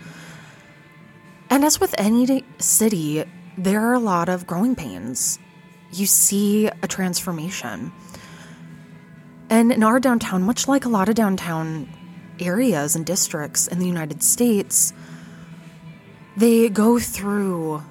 And 1.50 1.66
as 1.66 1.80
with 1.80 1.96
any 1.98 2.46
city, 2.60 3.24
there 3.58 3.82
are 3.88 3.96
a 3.96 4.00
lot 4.00 4.30
of 4.30 4.46
growing 4.46 4.76
pains. 4.76 5.40
You 5.92 6.06
see 6.06 6.68
a 6.68 6.88
transformation. 6.88 7.92
And 9.50 9.72
in 9.72 9.82
our 9.82 10.00
downtown, 10.00 10.44
much 10.44 10.68
like 10.68 10.86
a 10.86 10.90
lot 10.90 11.10
of 11.10 11.16
downtown 11.16 11.90
areas 12.40 12.96
and 12.96 13.04
districts 13.04 13.68
in 13.68 13.80
the 13.80 13.88
United 13.88 14.22
States, 14.22 14.94
they 16.38 16.70
go 16.70 17.00
through 17.00 17.82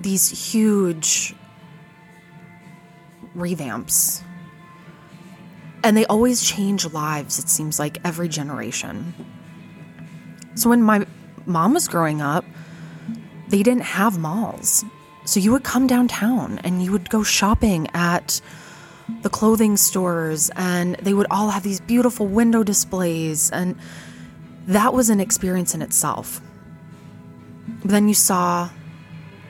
these 0.00 0.54
huge 0.54 1.34
revamps. 3.36 4.22
And 5.84 5.96
they 5.96 6.04
always 6.06 6.42
change 6.42 6.84
lives, 6.92 7.38
it 7.38 7.48
seems 7.48 7.78
like, 7.78 7.98
every 8.04 8.28
generation. 8.28 9.14
So 10.54 10.70
when 10.70 10.82
my 10.82 11.06
mom 11.46 11.74
was 11.74 11.88
growing 11.88 12.20
up, 12.20 12.44
they 13.48 13.62
didn't 13.62 13.84
have 13.84 14.18
malls. 14.18 14.84
So 15.24 15.40
you 15.40 15.52
would 15.52 15.64
come 15.64 15.86
downtown 15.86 16.58
and 16.58 16.82
you 16.82 16.92
would 16.92 17.08
go 17.10 17.22
shopping 17.22 17.88
at 17.94 18.40
the 19.22 19.30
clothing 19.30 19.76
stores, 19.78 20.50
and 20.56 20.96
they 20.96 21.14
would 21.14 21.26
all 21.30 21.48
have 21.48 21.62
these 21.62 21.80
beautiful 21.80 22.26
window 22.26 22.62
displays. 22.62 23.50
And 23.50 23.74
that 24.66 24.92
was 24.92 25.08
an 25.08 25.20
experience 25.20 25.74
in 25.74 25.80
itself. 25.80 26.42
Then 27.84 28.08
you 28.08 28.14
saw 28.14 28.68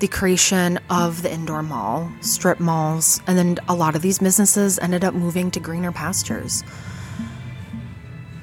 the 0.00 0.09
creation 0.09 0.78
of 0.90 1.23
the 1.23 1.33
indoor 1.33 1.62
mall, 1.62 2.11
strip 2.21 2.61
malls, 2.61 3.21
and 3.26 3.37
then 3.37 3.59
a 3.69 3.75
lot 3.75 3.97
of 3.97 4.02
these 4.02 4.19
businesses 4.19 4.78
ended 4.78 5.05
up 5.05 5.14
moving 5.14 5.50
to 5.50 5.61
greener 5.61 5.93
pastures. 5.93 6.62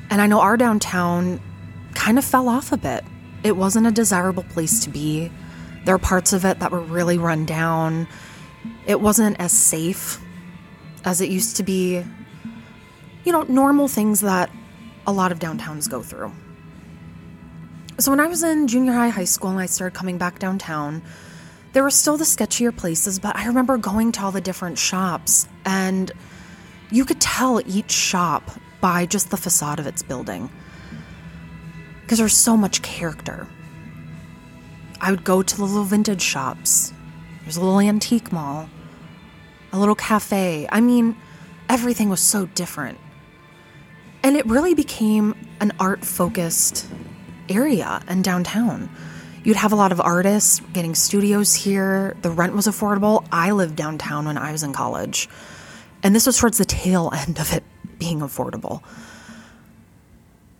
And 0.09 0.21
I 0.21 0.27
know 0.27 0.41
our 0.41 0.57
downtown 0.57 1.39
kind 1.93 2.17
of 2.17 2.25
fell 2.25 2.49
off 2.49 2.71
a 2.71 2.77
bit. 2.77 3.03
It 3.43 3.55
wasn't 3.55 3.87
a 3.87 3.91
desirable 3.91 4.43
place 4.43 4.83
to 4.83 4.89
be. 4.89 5.31
There 5.85 5.95
are 5.95 5.99
parts 5.99 6.33
of 6.33 6.45
it 6.45 6.59
that 6.59 6.71
were 6.71 6.81
really 6.81 7.17
run 7.17 7.45
down. 7.45 8.07
It 8.85 8.99
wasn't 8.99 9.39
as 9.39 9.51
safe 9.51 10.19
as 11.05 11.21
it 11.21 11.29
used 11.29 11.57
to 11.57 11.63
be. 11.63 12.03
You 13.23 13.31
know, 13.31 13.43
normal 13.43 13.87
things 13.87 14.21
that 14.21 14.51
a 15.07 15.11
lot 15.11 15.31
of 15.31 15.39
downtowns 15.39 15.89
go 15.89 16.01
through. 16.01 16.31
So 17.97 18.11
when 18.11 18.19
I 18.19 18.27
was 18.27 18.43
in 18.43 18.67
junior 18.67 18.93
high, 18.93 19.09
high 19.09 19.23
school, 19.23 19.51
and 19.51 19.59
I 19.59 19.67
started 19.67 19.95
coming 19.97 20.17
back 20.17 20.39
downtown, 20.39 21.01
there 21.75 21.83
were 21.83 21.91
still 21.91 22.15
the 22.15 22.23
sketchier 22.23 22.73
places, 22.73 23.19
but 23.19 23.35
I 23.35 23.47
remember 23.47 23.75
going 23.75 24.13
to 24.13 24.21
all 24.21 24.31
the 24.31 24.39
different 24.39 24.79
shops, 24.79 25.45
and 25.65 26.09
you 26.89 27.03
could 27.03 27.19
tell 27.19 27.61
each 27.67 27.91
shop 27.91 28.49
by 28.79 29.05
just 29.05 29.29
the 29.29 29.35
facade 29.35 29.77
of 29.77 29.85
its 29.85 30.01
building 30.01 30.49
because 31.99 32.17
there's 32.17 32.37
so 32.37 32.55
much 32.55 32.81
character. 32.81 33.45
I 35.01 35.11
would 35.11 35.25
go 35.25 35.43
to 35.43 35.57
the 35.57 35.65
little 35.65 35.83
vintage 35.83 36.21
shops. 36.21 36.93
There's 37.41 37.57
a 37.57 37.59
little 37.59 37.81
antique 37.81 38.31
mall, 38.31 38.69
a 39.73 39.77
little 39.77 39.95
cafe. 39.95 40.69
I 40.71 40.79
mean, 40.79 41.17
everything 41.67 42.07
was 42.07 42.21
so 42.21 42.45
different. 42.45 42.99
And 44.23 44.37
it 44.37 44.45
really 44.45 44.75
became 44.75 45.35
an 45.59 45.73
art 45.77 46.05
focused 46.05 46.87
area 47.49 48.01
in 48.07 48.21
downtown. 48.21 48.89
You'd 49.45 49.57
have 49.57 49.71
a 49.71 49.75
lot 49.75 49.91
of 49.91 50.01
artists 50.01 50.59
getting 50.73 50.95
studios 50.95 51.53
here. 51.53 52.17
The 52.23 52.31
rent 52.31 52.53
was 52.53 52.65
affordable. 52.65 53.25
I 53.31 53.51
lived 53.51 53.75
downtown 53.75 54.25
when 54.25 54.39
I 54.39 54.51
was 54.51 54.63
in 54.63 54.73
college. 54.73 55.29
And 56.01 56.15
this 56.15 56.25
was 56.25 56.39
towards 56.39 56.57
the 56.57 56.65
tail 56.65 57.11
end 57.15 57.39
of 57.39 57.53
it 57.53 57.63
being 57.99 58.21
affordable. 58.21 58.81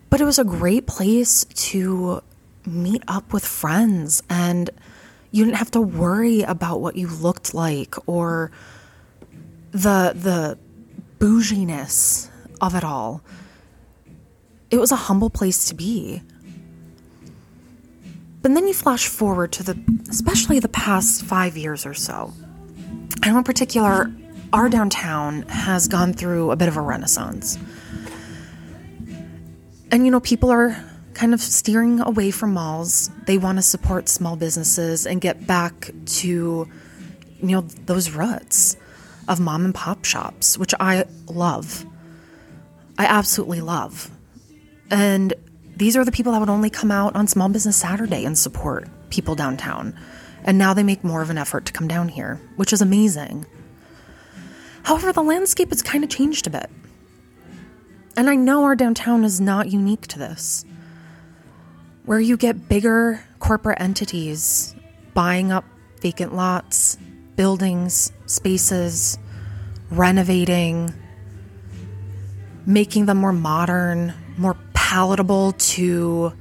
But 0.08 0.20
it 0.20 0.24
was 0.24 0.38
a 0.38 0.44
great 0.44 0.86
place 0.86 1.44
to 1.44 2.22
meet 2.64 3.02
up 3.08 3.32
with 3.32 3.44
friends 3.44 4.22
and 4.30 4.70
you 5.32 5.44
didn't 5.44 5.56
have 5.56 5.70
to 5.72 5.80
worry 5.80 6.42
about 6.42 6.80
what 6.80 6.96
you 6.96 7.08
looked 7.08 7.54
like 7.54 7.94
or 8.06 8.50
the 9.72 10.12
the 10.14 10.58
bouginess 11.18 12.30
of 12.60 12.74
it 12.74 12.84
all. 12.84 13.22
It 14.70 14.78
was 14.78 14.92
a 14.92 14.96
humble 14.96 15.30
place 15.30 15.66
to 15.66 15.74
be. 15.74 16.22
But 18.46 18.54
then 18.54 18.68
you 18.68 18.74
flash 18.74 19.08
forward 19.08 19.50
to 19.54 19.64
the, 19.64 19.76
especially 20.08 20.60
the 20.60 20.68
past 20.68 21.24
five 21.24 21.56
years 21.56 21.84
or 21.84 21.94
so. 21.94 22.32
And 23.24 23.36
in 23.36 23.42
particular, 23.42 24.08
our 24.52 24.68
downtown 24.68 25.42
has 25.48 25.88
gone 25.88 26.12
through 26.12 26.52
a 26.52 26.56
bit 26.56 26.68
of 26.68 26.76
a 26.76 26.80
renaissance. 26.80 27.58
And 29.90 30.04
you 30.04 30.12
know, 30.12 30.20
people 30.20 30.50
are 30.50 30.80
kind 31.12 31.34
of 31.34 31.40
steering 31.40 31.98
away 31.98 32.30
from 32.30 32.52
malls. 32.54 33.10
They 33.26 33.36
want 33.36 33.58
to 33.58 33.62
support 33.62 34.08
small 34.08 34.36
businesses 34.36 35.08
and 35.08 35.20
get 35.20 35.48
back 35.48 35.90
to, 36.20 36.28
you 36.28 36.68
know, 37.40 37.62
those 37.62 38.10
roots 38.10 38.76
of 39.26 39.40
mom 39.40 39.64
and 39.64 39.74
pop 39.74 40.04
shops, 40.04 40.56
which 40.56 40.72
I 40.78 41.04
love. 41.26 41.84
I 42.96 43.06
absolutely 43.06 43.60
love. 43.60 44.08
And 44.88 45.34
these 45.76 45.96
are 45.96 46.04
the 46.04 46.12
people 46.12 46.32
that 46.32 46.40
would 46.40 46.48
only 46.48 46.70
come 46.70 46.90
out 46.90 47.14
on 47.14 47.26
Small 47.26 47.48
Business 47.50 47.76
Saturday 47.76 48.24
and 48.24 48.36
support 48.36 48.88
people 49.10 49.34
downtown. 49.34 49.94
And 50.42 50.58
now 50.58 50.72
they 50.72 50.82
make 50.82 51.04
more 51.04 51.22
of 51.22 51.30
an 51.30 51.38
effort 51.38 51.66
to 51.66 51.72
come 51.72 51.86
down 51.86 52.08
here, 52.08 52.40
which 52.56 52.72
is 52.72 52.80
amazing. 52.80 53.44
However, 54.84 55.12
the 55.12 55.22
landscape 55.22 55.70
has 55.70 55.82
kind 55.82 56.02
of 56.02 56.10
changed 56.10 56.46
a 56.46 56.50
bit. 56.50 56.70
And 58.16 58.30
I 58.30 58.36
know 58.36 58.64
our 58.64 58.74
downtown 58.74 59.24
is 59.24 59.40
not 59.40 59.70
unique 59.70 60.06
to 60.06 60.18
this, 60.18 60.64
where 62.06 62.20
you 62.20 62.36
get 62.36 62.68
bigger 62.68 63.22
corporate 63.38 63.80
entities 63.80 64.74
buying 65.12 65.52
up 65.52 65.64
vacant 66.00 66.34
lots, 66.34 66.96
buildings, 67.36 68.12
spaces, 68.26 69.18
renovating, 69.90 70.94
making 72.64 73.06
them 73.06 73.18
more 73.18 73.32
modern, 73.32 74.14
more 74.38 74.54
palatable 74.86 75.50
to 75.58 76.32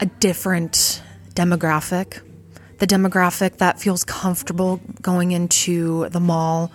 a 0.00 0.06
different 0.18 1.00
demographic. 1.34 2.20
The 2.78 2.86
demographic 2.88 3.58
that 3.58 3.78
feels 3.78 4.02
comfortable 4.02 4.80
going 5.00 5.30
into 5.30 6.08
the 6.08 6.18
mall 6.18 6.72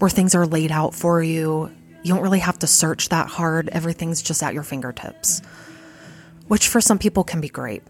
where 0.00 0.10
things 0.10 0.34
are 0.34 0.48
laid 0.48 0.72
out 0.72 0.96
for 0.96 1.22
you. 1.22 1.70
You 2.02 2.12
don't 2.12 2.24
really 2.24 2.40
have 2.40 2.58
to 2.58 2.66
search 2.66 3.10
that 3.10 3.28
hard, 3.28 3.68
everything's 3.68 4.20
just 4.20 4.42
at 4.42 4.52
your 4.52 4.64
fingertips, 4.64 5.42
which 6.48 6.66
for 6.66 6.80
some 6.80 6.98
people 6.98 7.22
can 7.22 7.40
be 7.40 7.48
great. 7.48 7.84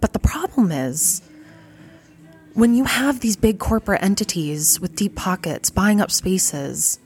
But 0.00 0.14
the 0.14 0.18
problem 0.18 0.72
is, 0.72 1.20
when 2.54 2.74
you 2.74 2.84
have 2.84 3.20
these 3.20 3.36
big 3.36 3.58
corporate 3.58 4.02
entities 4.02 4.80
with 4.80 4.96
deep 4.96 5.14
pockets 5.14 5.68
buying 5.68 6.00
up 6.00 6.10
spaces, 6.10 7.00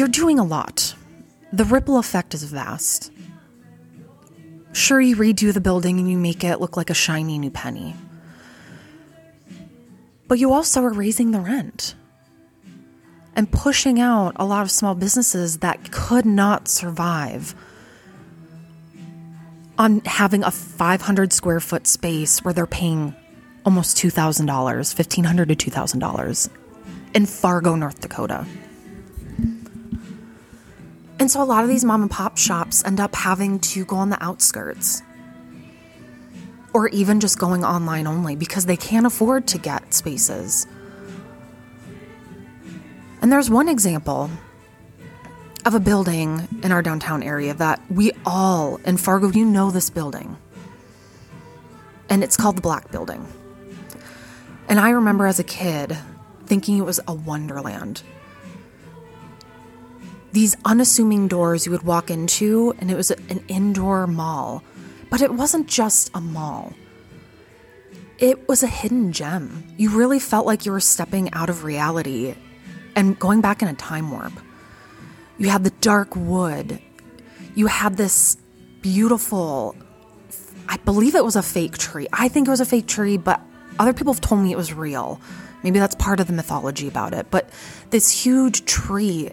You're 0.00 0.08
doing 0.08 0.38
a 0.38 0.44
lot. 0.44 0.94
The 1.52 1.66
ripple 1.66 1.98
effect 1.98 2.32
is 2.32 2.42
vast. 2.44 3.12
Sure, 4.72 4.98
you 4.98 5.14
redo 5.14 5.52
the 5.52 5.60
building 5.60 5.98
and 5.98 6.10
you 6.10 6.16
make 6.16 6.42
it 6.42 6.58
look 6.58 6.74
like 6.74 6.88
a 6.88 6.94
shiny 6.94 7.38
new 7.38 7.50
penny. 7.50 7.94
But 10.26 10.38
you 10.38 10.54
also 10.54 10.82
are 10.84 10.92
raising 10.94 11.32
the 11.32 11.40
rent 11.40 11.96
and 13.36 13.52
pushing 13.52 14.00
out 14.00 14.32
a 14.36 14.46
lot 14.46 14.62
of 14.62 14.70
small 14.70 14.94
businesses 14.94 15.58
that 15.58 15.92
could 15.92 16.24
not 16.24 16.66
survive 16.66 17.54
on 19.76 20.00
having 20.06 20.42
a 20.44 20.50
500 20.50 21.30
square 21.30 21.60
foot 21.60 21.86
space 21.86 22.42
where 22.42 22.54
they're 22.54 22.66
paying 22.66 23.14
almost 23.66 23.98
$2,000, 23.98 24.46
1,500 24.48 25.58
to 25.58 25.70
$2,000 25.70 26.48
in 27.12 27.26
Fargo, 27.26 27.76
North 27.76 28.00
Dakota. 28.00 28.46
And 31.20 31.30
so 31.30 31.42
a 31.42 31.44
lot 31.44 31.62
of 31.62 31.68
these 31.68 31.84
mom 31.84 32.00
and 32.00 32.10
pop 32.10 32.38
shops 32.38 32.82
end 32.82 32.98
up 32.98 33.14
having 33.14 33.60
to 33.60 33.84
go 33.84 33.96
on 33.96 34.08
the 34.08 34.20
outskirts 34.24 35.02
or 36.72 36.88
even 36.88 37.20
just 37.20 37.38
going 37.38 37.62
online 37.62 38.06
only 38.06 38.36
because 38.36 38.64
they 38.64 38.76
can't 38.76 39.04
afford 39.04 39.46
to 39.48 39.58
get 39.58 39.92
spaces. 39.92 40.66
And 43.20 43.30
there's 43.30 43.50
one 43.50 43.68
example 43.68 44.30
of 45.66 45.74
a 45.74 45.80
building 45.80 46.48
in 46.62 46.72
our 46.72 46.80
downtown 46.80 47.22
area 47.22 47.52
that 47.52 47.82
we 47.90 48.12
all 48.24 48.76
in 48.86 48.96
Fargo, 48.96 49.28
you 49.28 49.44
know 49.44 49.70
this 49.70 49.90
building. 49.90 50.38
And 52.08 52.24
it's 52.24 52.36
called 52.36 52.56
the 52.56 52.62
Black 52.62 52.90
Building. 52.90 53.26
And 54.68 54.80
I 54.80 54.90
remember 54.90 55.26
as 55.26 55.38
a 55.38 55.44
kid 55.44 55.98
thinking 56.46 56.78
it 56.78 56.84
was 56.84 56.98
a 57.06 57.12
wonderland. 57.12 58.02
These 60.32 60.56
unassuming 60.64 61.28
doors 61.28 61.66
you 61.66 61.72
would 61.72 61.82
walk 61.82 62.10
into, 62.10 62.74
and 62.78 62.90
it 62.90 62.96
was 62.96 63.10
an 63.10 63.44
indoor 63.48 64.06
mall. 64.06 64.62
But 65.10 65.22
it 65.22 65.34
wasn't 65.34 65.66
just 65.66 66.10
a 66.14 66.20
mall, 66.20 66.72
it 68.18 68.48
was 68.48 68.62
a 68.62 68.68
hidden 68.68 69.12
gem. 69.12 69.64
You 69.76 69.90
really 69.90 70.20
felt 70.20 70.46
like 70.46 70.66
you 70.66 70.72
were 70.72 70.80
stepping 70.80 71.32
out 71.32 71.50
of 71.50 71.64
reality 71.64 72.34
and 72.94 73.18
going 73.18 73.40
back 73.40 73.62
in 73.62 73.68
a 73.68 73.74
time 73.74 74.10
warp. 74.10 74.32
You 75.38 75.48
had 75.48 75.64
the 75.64 75.70
dark 75.80 76.14
wood, 76.14 76.80
you 77.54 77.66
had 77.66 77.96
this 77.96 78.36
beautiful, 78.82 79.74
I 80.68 80.76
believe 80.78 81.14
it 81.14 81.24
was 81.24 81.34
a 81.34 81.42
fake 81.42 81.78
tree. 81.78 82.06
I 82.12 82.28
think 82.28 82.46
it 82.46 82.50
was 82.50 82.60
a 82.60 82.66
fake 82.66 82.86
tree, 82.86 83.16
but 83.16 83.40
other 83.78 83.94
people 83.94 84.12
have 84.12 84.20
told 84.20 84.42
me 84.42 84.52
it 84.52 84.56
was 84.56 84.74
real. 84.74 85.20
Maybe 85.62 85.78
that's 85.78 85.94
part 85.94 86.20
of 86.20 86.26
the 86.26 86.32
mythology 86.32 86.88
about 86.88 87.14
it. 87.14 87.26
But 87.30 87.50
this 87.90 88.10
huge 88.10 88.64
tree 88.66 89.30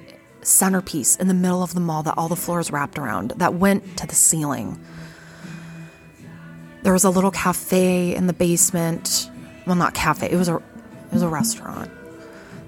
centerpiece 0.48 1.16
in 1.16 1.28
the 1.28 1.34
middle 1.34 1.62
of 1.62 1.74
the 1.74 1.80
mall 1.80 2.04
that 2.04 2.16
all 2.18 2.28
the 2.28 2.36
floors 2.36 2.72
wrapped 2.72 2.98
around 2.98 3.32
that 3.38 3.54
went 3.54 3.98
to 3.98 4.08
the 4.08 4.16
ceiling. 4.16 4.80
There 6.84 6.94
was 6.94 7.04
a 7.04 7.10
little 7.10 7.32
cafe 7.32 8.16
in 8.16 8.28
the 8.28 8.34
basement. 8.34 9.30
Well, 9.66 9.76
not 9.76 9.94
cafe. 9.94 10.30
It 10.32 10.38
was 10.38 10.48
a 10.48 10.56
it 10.56 11.14
was 11.14 11.22
a 11.22 11.28
restaurant 11.28 11.92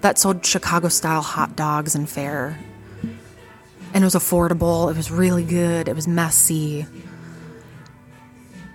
that 0.01 0.17
sold 0.17 0.45
Chicago 0.45 0.87
style 0.87 1.21
hot 1.21 1.55
dogs 1.55 1.95
and 1.95 2.09
fare. 2.09 2.59
And 3.93 4.03
it 4.03 4.05
was 4.05 4.15
affordable. 4.15 4.91
It 4.91 4.97
was 4.97 5.11
really 5.11 5.43
good. 5.43 5.87
It 5.87 5.95
was 5.95 6.07
messy. 6.07 6.85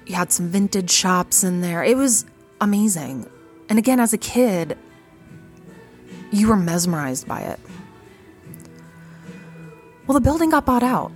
You 0.06 0.14
had 0.14 0.32
some 0.32 0.48
vintage 0.48 0.90
shops 0.90 1.44
in 1.44 1.60
there. 1.60 1.82
It 1.82 1.96
was 1.96 2.26
amazing. 2.60 3.28
And 3.68 3.78
again, 3.78 4.00
as 4.00 4.12
a 4.12 4.18
kid, 4.18 4.76
you 6.30 6.48
were 6.48 6.56
mesmerized 6.56 7.26
by 7.26 7.40
it. 7.40 7.60
Well, 10.06 10.14
the 10.14 10.20
building 10.20 10.50
got 10.50 10.66
bought 10.66 10.82
out. 10.82 11.12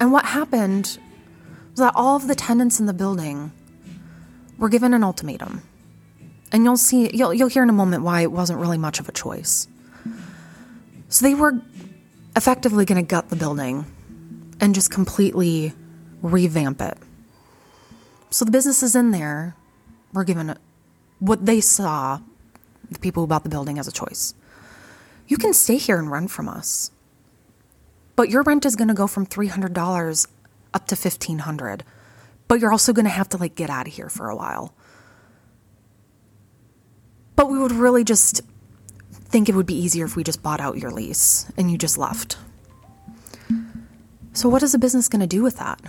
And 0.00 0.12
what 0.12 0.24
happened 0.24 0.98
was 1.70 1.78
that 1.78 1.92
all 1.94 2.16
of 2.16 2.26
the 2.26 2.34
tenants 2.34 2.80
in 2.80 2.86
the 2.86 2.92
building 2.92 3.52
were 4.58 4.68
given 4.68 4.92
an 4.92 5.04
ultimatum. 5.04 5.62
And 6.52 6.64
you'll 6.64 6.76
see 6.76 7.10
you'll 7.14 7.34
you'll 7.34 7.48
hear 7.48 7.62
in 7.62 7.68
a 7.68 7.72
moment 7.74 8.02
why 8.02 8.22
it 8.22 8.30
wasn't 8.30 8.60
really 8.60 8.78
much 8.78 9.00
of 9.00 9.08
a 9.08 9.12
choice. 9.12 9.66
So 11.08 11.24
they 11.24 11.34
were 11.34 11.60
effectively 12.36 12.84
going 12.84 13.04
to 13.04 13.08
gut 13.08 13.28
the 13.28 13.36
building 13.36 13.86
and 14.60 14.74
just 14.74 14.90
completely 14.90 15.72
revamp 16.22 16.80
it. 16.80 16.98
So 18.30 18.44
the 18.44 18.50
businesses 18.50 18.96
in 18.96 19.10
there 19.12 19.54
were 20.12 20.24
given 20.24 20.56
what 21.20 21.46
they 21.46 21.60
saw, 21.60 22.20
the 22.90 22.98
people 22.98 23.22
who 23.22 23.26
bought 23.26 23.44
the 23.44 23.48
building, 23.48 23.78
as 23.78 23.86
a 23.86 23.92
choice. 23.92 24.34
You 25.26 25.36
can 25.36 25.54
stay 25.54 25.76
here 25.76 25.98
and 25.98 26.10
rent 26.10 26.30
from 26.30 26.48
us, 26.48 26.90
but 28.16 28.30
your 28.30 28.42
rent 28.42 28.66
is 28.66 28.76
going 28.76 28.88
to 28.88 28.94
go 28.94 29.06
from 29.06 29.26
$300 29.26 30.26
up 30.74 30.86
to 30.86 30.94
1500 30.94 31.84
but 32.48 32.60
you're 32.60 32.72
also 32.72 32.92
going 32.92 33.04
to 33.04 33.10
have 33.10 33.28
to 33.30 33.36
like 33.36 33.54
get 33.54 33.70
out 33.70 33.86
of 33.86 33.94
here 33.94 34.08
for 34.08 34.28
a 34.28 34.36
while. 34.36 34.74
But 37.36 37.50
we 37.50 37.58
would 37.58 37.72
really 37.72 38.04
just 38.04 38.42
think 39.12 39.48
it 39.48 39.54
would 39.54 39.66
be 39.66 39.74
easier 39.76 40.04
if 40.04 40.16
we 40.16 40.22
just 40.22 40.42
bought 40.42 40.60
out 40.60 40.78
your 40.78 40.90
lease 40.90 41.50
and 41.56 41.70
you 41.70 41.78
just 41.78 41.98
left. 41.98 42.38
So, 44.32 44.48
what 44.48 44.62
is 44.62 44.74
a 44.74 44.78
business 44.78 45.08
going 45.08 45.20
to 45.20 45.26
do 45.26 45.42
with 45.42 45.58
that? 45.58 45.80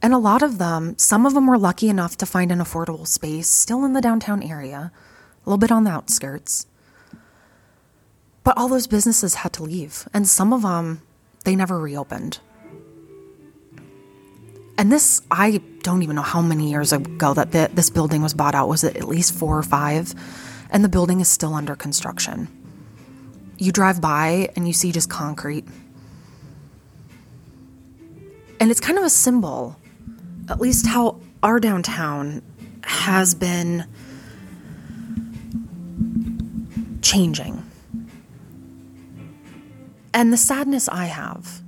And 0.00 0.12
a 0.12 0.18
lot 0.18 0.42
of 0.42 0.58
them, 0.58 0.96
some 0.98 1.26
of 1.26 1.34
them 1.34 1.46
were 1.46 1.58
lucky 1.58 1.88
enough 1.88 2.16
to 2.16 2.26
find 2.26 2.50
an 2.50 2.58
affordable 2.58 3.06
space 3.06 3.48
still 3.48 3.84
in 3.84 3.92
the 3.92 4.00
downtown 4.00 4.42
area, 4.42 4.90
a 4.92 5.48
little 5.48 5.58
bit 5.58 5.70
on 5.70 5.84
the 5.84 5.90
outskirts. 5.90 6.66
But 8.44 8.56
all 8.56 8.68
those 8.68 8.86
businesses 8.86 9.36
had 9.36 9.52
to 9.54 9.62
leave, 9.62 10.08
and 10.12 10.26
some 10.26 10.52
of 10.52 10.62
them, 10.62 11.02
they 11.44 11.54
never 11.54 11.78
reopened. 11.78 12.40
And 14.78 14.90
this, 14.90 15.22
I 15.30 15.60
don't 15.82 16.02
even 16.02 16.16
know 16.16 16.22
how 16.22 16.40
many 16.40 16.70
years 16.70 16.92
ago 16.92 17.34
that 17.34 17.52
this 17.52 17.90
building 17.90 18.22
was 18.22 18.34
bought 18.34 18.54
out. 18.54 18.68
Was 18.68 18.82
it 18.82 18.96
at 18.96 19.06
least 19.06 19.34
four 19.34 19.58
or 19.58 19.62
five? 19.62 20.14
And 20.70 20.82
the 20.82 20.88
building 20.88 21.20
is 21.20 21.28
still 21.28 21.54
under 21.54 21.76
construction. 21.76 22.48
You 23.58 23.70
drive 23.70 24.00
by 24.00 24.48
and 24.56 24.66
you 24.66 24.72
see 24.72 24.90
just 24.90 25.08
concrete. 25.10 25.64
And 28.58 28.70
it's 28.70 28.80
kind 28.80 28.98
of 28.98 29.04
a 29.04 29.10
symbol 29.10 29.76
at 30.48 30.60
least 30.60 30.86
how 30.86 31.20
our 31.42 31.60
downtown 31.60 32.42
has 32.82 33.34
been 33.34 33.86
changing. 37.00 37.62
And 40.14 40.32
the 40.32 40.36
sadness 40.36 40.88
I 40.88 41.06
have 41.06 41.62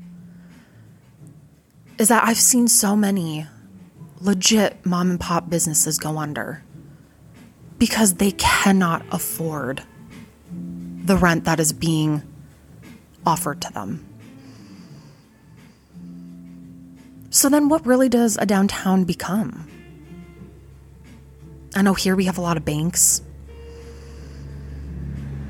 is 1.98 2.08
that 2.08 2.24
I've 2.26 2.38
seen 2.38 2.68
so 2.68 2.96
many 2.96 3.46
legit 4.20 4.84
mom 4.84 5.10
and 5.10 5.20
pop 5.20 5.48
businesses 5.48 5.98
go 5.98 6.18
under 6.18 6.62
because 7.78 8.14
they 8.14 8.32
cannot 8.32 9.04
afford 9.10 9.82
the 11.04 11.16
rent 11.16 11.44
that 11.44 11.60
is 11.60 11.72
being 11.72 12.22
offered 13.26 13.60
to 13.62 13.72
them. 13.72 14.06
So 17.30 17.48
then, 17.48 17.68
what 17.68 17.84
really 17.84 18.08
does 18.08 18.36
a 18.36 18.46
downtown 18.46 19.04
become? 19.04 19.68
I 21.74 21.82
know 21.82 21.94
here 21.94 22.14
we 22.14 22.26
have 22.26 22.38
a 22.38 22.40
lot 22.40 22.56
of 22.56 22.64
banks. 22.64 23.20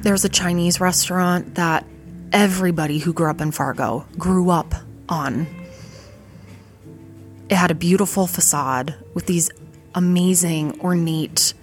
There's 0.01 0.25
a 0.25 0.31
Chinese 0.31 0.81
restaurant 0.81 1.57
that 1.57 1.87
everybody 2.35 2.99
who 2.99 3.13
grew 3.13 3.31
up 3.31 3.41
in 3.41 3.53
Fargo 3.53 4.05
grew 4.19 4.51
up 4.51 4.75
on. 5.09 5.47
It 7.49 7.55
had 7.55 7.71
a 7.71 7.77
beautiful 7.77 8.27
facade 8.27 8.97
with 9.15 9.27
these 9.27 9.51
amazing, 9.95 10.81
ornate 10.81 11.55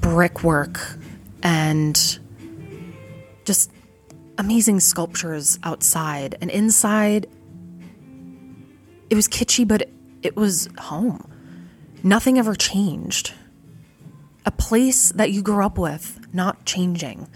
brickwork 0.00 0.98
and 1.42 2.18
just 3.46 3.72
amazing 4.36 4.80
sculptures 4.80 5.58
outside. 5.62 6.36
And 6.42 6.50
inside, 6.50 7.26
it 9.08 9.14
was 9.14 9.28
kitschy, 9.28 9.66
but 9.66 9.88
it 10.22 10.36
was 10.36 10.68
home. 10.76 11.26
Nothing 12.02 12.38
ever 12.38 12.54
changed. 12.54 13.32
A 14.44 14.50
place 14.50 15.10
that 15.12 15.30
you 15.30 15.40
grew 15.40 15.64
up 15.64 15.78
with, 15.78 16.20
not 16.34 16.66
changing. 16.66 17.28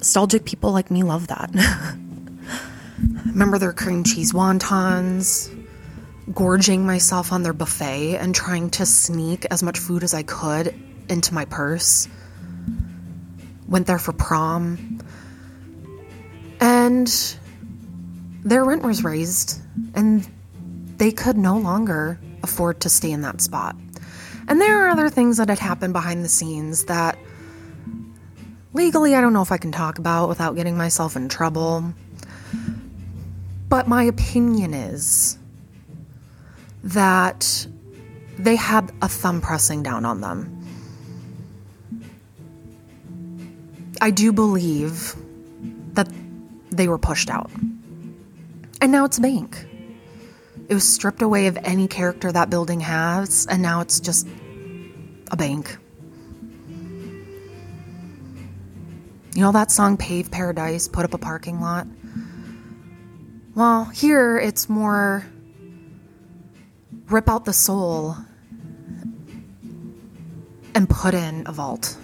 Nostalgic 0.00 0.46
people 0.46 0.72
like 0.72 0.90
me 0.90 1.02
love 1.02 1.26
that. 1.26 1.50
Remember 3.26 3.58
their 3.58 3.74
cream 3.74 4.02
cheese 4.02 4.32
wontons, 4.32 5.54
gorging 6.32 6.86
myself 6.86 7.32
on 7.32 7.42
their 7.42 7.52
buffet 7.52 8.16
and 8.16 8.34
trying 8.34 8.70
to 8.70 8.86
sneak 8.86 9.44
as 9.50 9.62
much 9.62 9.78
food 9.78 10.02
as 10.02 10.14
I 10.14 10.22
could 10.22 10.74
into 11.10 11.34
my 11.34 11.44
purse. 11.44 12.08
Went 13.68 13.86
there 13.86 13.98
for 13.98 14.14
prom. 14.14 15.00
And 16.60 17.36
their 18.42 18.64
rent 18.64 18.82
was 18.82 19.04
raised 19.04 19.60
and 19.94 20.26
they 20.96 21.12
could 21.12 21.36
no 21.36 21.58
longer 21.58 22.18
afford 22.42 22.80
to 22.80 22.88
stay 22.88 23.10
in 23.10 23.20
that 23.20 23.42
spot. 23.42 23.76
And 24.48 24.62
there 24.62 24.82
are 24.82 24.88
other 24.88 25.10
things 25.10 25.36
that 25.36 25.50
had 25.50 25.58
happened 25.58 25.92
behind 25.92 26.24
the 26.24 26.28
scenes 26.28 26.86
that 26.86 27.18
legally 28.72 29.14
I 29.14 29.20
don't 29.20 29.32
know 29.32 29.42
if 29.42 29.52
I 29.52 29.58
can 29.58 29.72
talk 29.72 29.98
about 29.98 30.28
without 30.28 30.54
getting 30.56 30.76
myself 30.76 31.16
in 31.16 31.28
trouble. 31.28 31.92
But 33.68 33.86
my 33.86 34.02
opinion 34.02 34.74
is 34.74 35.38
that 36.82 37.66
they 38.38 38.56
had 38.56 38.90
a 39.02 39.08
thumb 39.08 39.40
pressing 39.40 39.82
down 39.82 40.04
on 40.04 40.20
them. 40.20 40.56
I 44.00 44.10
do 44.10 44.32
believe 44.32 45.14
that 45.92 46.08
they 46.70 46.88
were 46.88 46.98
pushed 46.98 47.28
out. 47.28 47.50
And 48.80 48.90
now 48.90 49.04
it's 49.04 49.18
a 49.18 49.20
bank. 49.20 49.66
It 50.68 50.74
was 50.74 50.88
stripped 50.88 51.20
away 51.20 51.48
of 51.48 51.58
any 51.64 51.86
character 51.86 52.32
that 52.32 52.48
building 52.48 52.80
has, 52.80 53.46
and 53.46 53.60
now 53.60 53.80
it's 53.80 54.00
just 54.00 54.26
a 55.30 55.36
bank. 55.36 55.76
You 59.34 59.42
know 59.42 59.52
that 59.52 59.70
song 59.70 59.96
Pave 59.96 60.30
Paradise, 60.30 60.88
Put 60.88 61.04
Up 61.04 61.14
a 61.14 61.18
Parking 61.18 61.60
Lot? 61.60 61.86
Well, 63.54 63.84
here 63.84 64.38
it's 64.38 64.68
more 64.68 65.24
rip 67.08 67.28
out 67.28 67.44
the 67.44 67.52
soul 67.52 68.16
and 70.74 70.88
put 70.88 71.14
in 71.14 71.44
a 71.46 71.52
vault. 71.52 71.96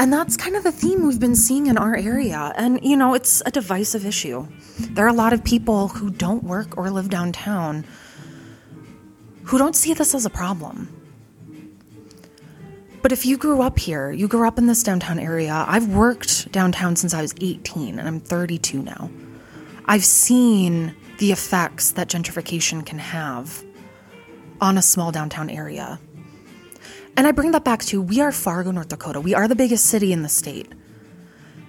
And 0.00 0.12
that's 0.12 0.36
kind 0.36 0.56
of 0.56 0.64
the 0.64 0.72
theme 0.72 1.06
we've 1.06 1.20
been 1.20 1.36
seeing 1.36 1.66
in 1.66 1.76
our 1.76 1.94
area. 1.94 2.52
And, 2.56 2.80
you 2.82 2.96
know, 2.96 3.14
it's 3.14 3.42
a 3.44 3.50
divisive 3.50 4.06
issue. 4.06 4.48
There 4.78 5.04
are 5.04 5.08
a 5.08 5.12
lot 5.12 5.32
of 5.32 5.44
people 5.44 5.88
who 5.88 6.10
don't 6.10 6.42
work 6.42 6.76
or 6.76 6.90
live 6.90 7.10
downtown 7.10 7.84
who 9.44 9.58
don't 9.58 9.76
see 9.76 9.94
this 9.94 10.14
as 10.14 10.24
a 10.24 10.30
problem. 10.30 10.99
But 13.02 13.12
if 13.12 13.24
you 13.24 13.36
grew 13.38 13.62
up 13.62 13.78
here, 13.78 14.10
you 14.10 14.28
grew 14.28 14.46
up 14.46 14.58
in 14.58 14.66
this 14.66 14.82
downtown 14.82 15.18
area. 15.18 15.64
I've 15.66 15.88
worked 15.88 16.52
downtown 16.52 16.96
since 16.96 17.14
I 17.14 17.22
was 17.22 17.34
18 17.40 17.98
and 17.98 18.06
I'm 18.06 18.20
32 18.20 18.82
now. 18.82 19.10
I've 19.86 20.04
seen 20.04 20.94
the 21.18 21.32
effects 21.32 21.92
that 21.92 22.08
gentrification 22.08 22.84
can 22.84 22.98
have 22.98 23.64
on 24.60 24.76
a 24.76 24.82
small 24.82 25.10
downtown 25.10 25.48
area. 25.48 25.98
And 27.16 27.26
I 27.26 27.32
bring 27.32 27.52
that 27.52 27.64
back 27.64 27.80
to 27.86 28.00
we 28.00 28.20
are 28.20 28.32
Fargo, 28.32 28.70
North 28.70 28.88
Dakota. 28.88 29.20
We 29.20 29.34
are 29.34 29.48
the 29.48 29.56
biggest 29.56 29.86
city 29.86 30.12
in 30.12 30.22
the 30.22 30.28
state. 30.28 30.70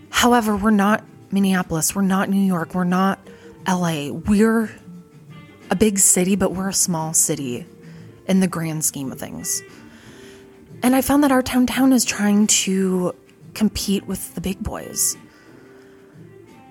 However, 0.09 0.55
we're 0.55 0.71
not 0.71 1.03
Minneapolis, 1.31 1.95
we're 1.95 2.01
not 2.01 2.29
New 2.29 2.41
York, 2.41 2.75
we're 2.75 2.83
not 2.83 3.19
LA. 3.67 4.09
We're 4.11 4.69
a 5.69 5.75
big 5.75 5.97
city, 5.99 6.35
but 6.35 6.51
we're 6.51 6.69
a 6.69 6.73
small 6.73 7.13
city 7.13 7.65
in 8.27 8.41
the 8.41 8.47
grand 8.47 8.83
scheme 8.83 9.11
of 9.11 9.19
things. 9.19 9.61
And 10.83 10.95
I 10.95 11.01
found 11.01 11.23
that 11.23 11.31
our 11.31 11.41
downtown 11.41 11.93
is 11.93 12.03
trying 12.03 12.47
to 12.47 13.13
compete 13.53 14.07
with 14.07 14.33
the 14.35 14.41
big 14.41 14.61
boys. 14.63 15.15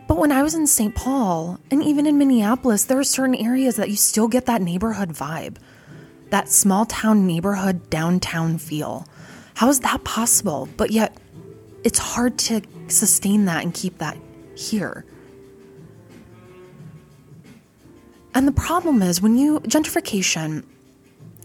But 0.08 0.18
when 0.18 0.32
I 0.32 0.42
was 0.42 0.54
in 0.54 0.66
St. 0.66 0.94
Paul 0.94 1.60
and 1.70 1.82
even 1.84 2.06
in 2.06 2.18
Minneapolis, 2.18 2.84
there 2.84 2.98
are 2.98 3.04
certain 3.04 3.36
areas 3.36 3.76
that 3.76 3.90
you 3.90 3.96
still 3.96 4.26
get 4.26 4.46
that 4.46 4.60
neighborhood 4.60 5.10
vibe, 5.10 5.58
that 6.30 6.48
small 6.48 6.84
town 6.86 7.26
neighborhood 7.26 7.88
downtown 7.90 8.58
feel. 8.58 9.06
How 9.54 9.68
is 9.68 9.80
that 9.80 10.02
possible? 10.02 10.68
But 10.76 10.90
yet, 10.90 11.16
it's 11.84 11.98
hard 11.98 12.38
to 12.38 12.62
sustain 12.88 13.44
that 13.44 13.62
and 13.62 13.72
keep 13.72 13.98
that 13.98 14.16
here. 14.56 15.04
And 18.34 18.48
the 18.48 18.52
problem 18.52 19.02
is 19.02 19.22
when 19.22 19.36
you 19.36 19.60
gentrification, 19.60 20.64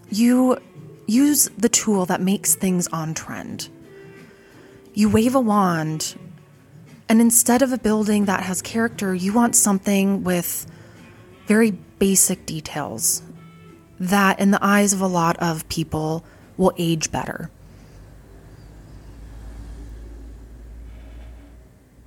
you 0.09 0.57
use 1.07 1.49
the 1.57 1.69
tool 1.69 2.05
that 2.07 2.21
makes 2.21 2.55
things 2.55 2.87
on 2.87 3.13
trend. 3.13 3.69
You 4.93 5.09
wave 5.09 5.35
a 5.35 5.39
wand, 5.39 6.15
and 7.07 7.21
instead 7.21 7.61
of 7.61 7.71
a 7.71 7.77
building 7.77 8.25
that 8.25 8.43
has 8.43 8.61
character, 8.61 9.13
you 9.13 9.33
want 9.33 9.55
something 9.55 10.23
with 10.23 10.65
very 11.47 11.71
basic 11.71 12.45
details 12.45 13.21
that, 13.99 14.39
in 14.39 14.51
the 14.51 14.63
eyes 14.63 14.93
of 14.93 15.01
a 15.01 15.07
lot 15.07 15.37
of 15.37 15.67
people, 15.69 16.25
will 16.57 16.73
age 16.77 17.11
better. 17.11 17.49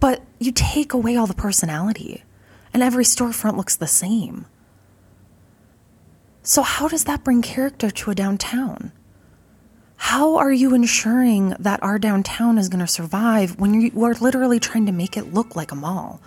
But 0.00 0.22
you 0.38 0.52
take 0.52 0.92
away 0.92 1.16
all 1.16 1.26
the 1.26 1.34
personality, 1.34 2.24
and 2.72 2.82
every 2.82 3.04
storefront 3.04 3.56
looks 3.56 3.76
the 3.76 3.86
same. 3.86 4.46
So, 6.42 6.62
how 6.62 6.88
does 6.88 7.04
that 7.04 7.24
bring 7.24 7.42
character 7.42 7.90
to 7.90 8.10
a 8.10 8.14
downtown? 8.14 8.92
How 9.96 10.36
are 10.36 10.52
you 10.52 10.74
ensuring 10.74 11.54
that 11.58 11.82
our 11.82 11.98
downtown 11.98 12.56
is 12.56 12.68
going 12.68 12.84
to 12.84 12.90
survive 12.90 13.58
when 13.58 13.80
you 13.80 14.04
are 14.04 14.14
literally 14.14 14.60
trying 14.60 14.86
to 14.86 14.92
make 14.92 15.16
it 15.16 15.34
look 15.34 15.56
like 15.56 15.72
a 15.72 15.76
mall? 15.76 16.20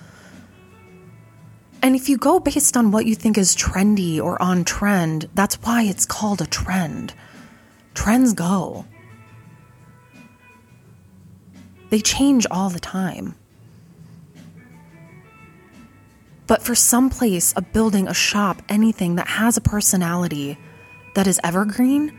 And 1.82 1.96
if 1.96 2.10
you 2.10 2.18
go 2.18 2.40
based 2.40 2.78
on 2.78 2.92
what 2.92 3.06
you 3.06 3.16
think 3.16 3.38
is 3.38 3.56
trendy 3.56 4.22
or 4.22 4.40
on 4.42 4.64
trend, 4.64 5.30
that's 5.34 5.56
why 5.56 5.84
it's 5.84 6.06
called 6.06 6.42
a 6.42 6.46
trend. 6.46 7.14
Trends 7.94 8.34
go, 8.34 8.86
they 11.92 12.00
change 12.00 12.48
all 12.50 12.70
the 12.70 12.80
time. 12.80 13.36
But 16.52 16.62
for 16.62 16.76
some 16.76 17.10
place, 17.10 17.54
a 17.56 17.62
building, 17.62 18.10
a 18.10 18.14
shop, 18.14 18.62
anything 18.68 19.16
that 19.16 19.30
has 19.30 19.56
a 19.56 19.62
personality 19.62 20.58
that 21.16 21.26
is 21.26 21.40
evergreen, 21.46 22.12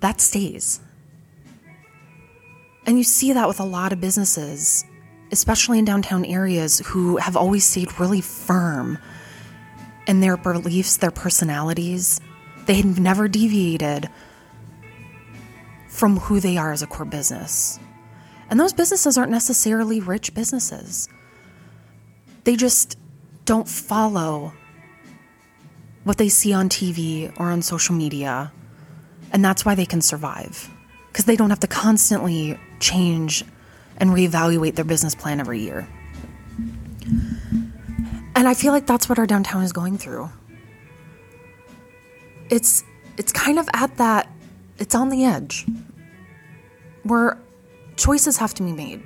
that 0.00 0.20
stays. 0.20 0.78
And 2.84 2.98
you 2.98 3.04
see 3.04 3.32
that 3.32 3.48
with 3.48 3.58
a 3.58 3.64
lot 3.64 3.94
of 3.94 4.02
businesses, 4.02 4.84
especially 5.30 5.78
in 5.78 5.86
downtown 5.86 6.26
areas, 6.26 6.80
who 6.80 7.16
have 7.16 7.38
always 7.38 7.64
stayed 7.64 7.98
really 7.98 8.20
firm 8.20 8.98
in 10.06 10.20
their 10.20 10.36
beliefs, 10.36 10.98
their 10.98 11.10
personalities. 11.10 12.20
They 12.66 12.74
have 12.74 13.00
never 13.00 13.28
deviated 13.28 14.10
from 15.88 16.18
who 16.18 16.38
they 16.38 16.58
are 16.58 16.72
as 16.72 16.82
a 16.82 16.86
core 16.86 17.06
business. 17.06 17.80
And 18.50 18.60
those 18.60 18.74
businesses 18.74 19.16
aren't 19.16 19.30
necessarily 19.30 20.00
rich 20.00 20.34
businesses. 20.34 21.08
They 22.44 22.56
just 22.56 22.98
don't 23.44 23.68
follow 23.68 24.52
what 26.04 26.18
they 26.18 26.28
see 26.28 26.52
on 26.52 26.68
TV 26.68 27.32
or 27.38 27.50
on 27.50 27.62
social 27.62 27.94
media. 27.94 28.52
And 29.32 29.44
that's 29.44 29.64
why 29.64 29.74
they 29.74 29.86
can 29.86 30.00
survive. 30.00 30.68
Because 31.08 31.24
they 31.24 31.36
don't 31.36 31.50
have 31.50 31.60
to 31.60 31.66
constantly 31.66 32.58
change 32.80 33.44
and 33.98 34.10
reevaluate 34.10 34.74
their 34.74 34.84
business 34.84 35.14
plan 35.14 35.40
every 35.40 35.60
year. 35.60 35.86
And 38.34 38.48
I 38.48 38.54
feel 38.54 38.72
like 38.72 38.86
that's 38.86 39.08
what 39.08 39.18
our 39.18 39.26
downtown 39.26 39.62
is 39.62 39.72
going 39.72 39.98
through. 39.98 40.30
It's 42.50 42.84
it's 43.16 43.32
kind 43.32 43.58
of 43.58 43.68
at 43.74 43.96
that 43.98 44.28
it's 44.78 44.94
on 44.94 45.10
the 45.10 45.24
edge 45.24 45.66
where 47.02 47.38
choices 47.96 48.38
have 48.38 48.54
to 48.54 48.62
be 48.62 48.72
made. 48.72 49.02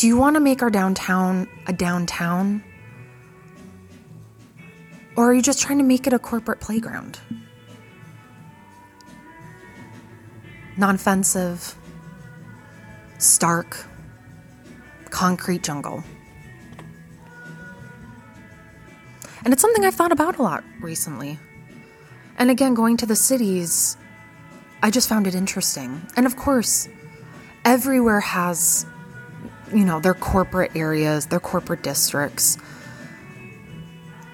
Do 0.00 0.06
you 0.06 0.16
want 0.16 0.36
to 0.36 0.40
make 0.40 0.62
our 0.62 0.70
downtown 0.70 1.46
a 1.66 1.74
downtown? 1.74 2.64
Or 5.14 5.28
are 5.28 5.34
you 5.34 5.42
just 5.42 5.60
trying 5.60 5.76
to 5.76 5.84
make 5.84 6.06
it 6.06 6.14
a 6.14 6.18
corporate 6.18 6.58
playground? 6.58 7.20
Non 10.78 10.94
offensive, 10.94 11.74
stark, 13.18 13.84
concrete 15.10 15.62
jungle. 15.62 16.02
And 19.44 19.52
it's 19.52 19.60
something 19.60 19.84
I've 19.84 19.94
thought 19.94 20.12
about 20.12 20.38
a 20.38 20.42
lot 20.42 20.64
recently. 20.80 21.38
And 22.38 22.50
again, 22.50 22.72
going 22.72 22.96
to 22.96 23.04
the 23.04 23.16
cities, 23.16 23.98
I 24.82 24.90
just 24.90 25.10
found 25.10 25.26
it 25.26 25.34
interesting. 25.34 26.00
And 26.16 26.24
of 26.24 26.36
course, 26.36 26.88
everywhere 27.66 28.20
has 28.20 28.86
you 29.72 29.84
know, 29.84 30.00
their 30.00 30.14
corporate 30.14 30.72
areas, 30.74 31.26
their 31.26 31.40
corporate 31.40 31.82
districts. 31.82 32.58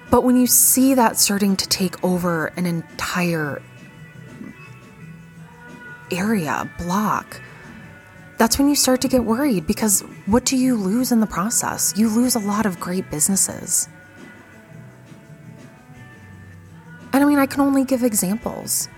But 0.09 0.23
when 0.23 0.35
you 0.35 0.47
see 0.47 0.93
that 0.93 1.17
starting 1.17 1.55
to 1.57 1.67
take 1.67 2.03
over 2.03 2.47
an 2.57 2.65
entire 2.65 3.61
area, 6.11 6.69
block, 6.77 7.41
that's 8.37 8.57
when 8.57 8.69
you 8.69 8.75
start 8.75 9.01
to 9.01 9.07
get 9.07 9.25
worried 9.25 9.67
because 9.67 10.01
what 10.27 10.45
do 10.45 10.55
you 10.55 10.75
lose 10.75 11.11
in 11.11 11.19
the 11.19 11.27
process? 11.27 11.93
You 11.97 12.09
lose 12.09 12.35
a 12.35 12.39
lot 12.39 12.65
of 12.65 12.79
great 12.79 13.09
businesses. 13.09 13.89
And 17.13 17.23
I 17.23 17.27
mean, 17.27 17.39
I 17.39 17.47
can 17.47 17.61
only 17.61 17.83
give 17.83 18.03
examples. 18.03 18.89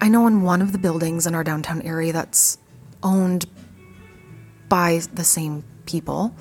I 0.00 0.08
know 0.08 0.26
in 0.26 0.42
one 0.42 0.60
of 0.60 0.72
the 0.72 0.78
buildings 0.78 1.26
in 1.26 1.34
our 1.34 1.44
downtown 1.44 1.80
area 1.82 2.12
that's 2.12 2.58
owned 3.02 3.46
by 4.68 5.00
the 5.12 5.24
same 5.24 5.64
people. 5.86 6.34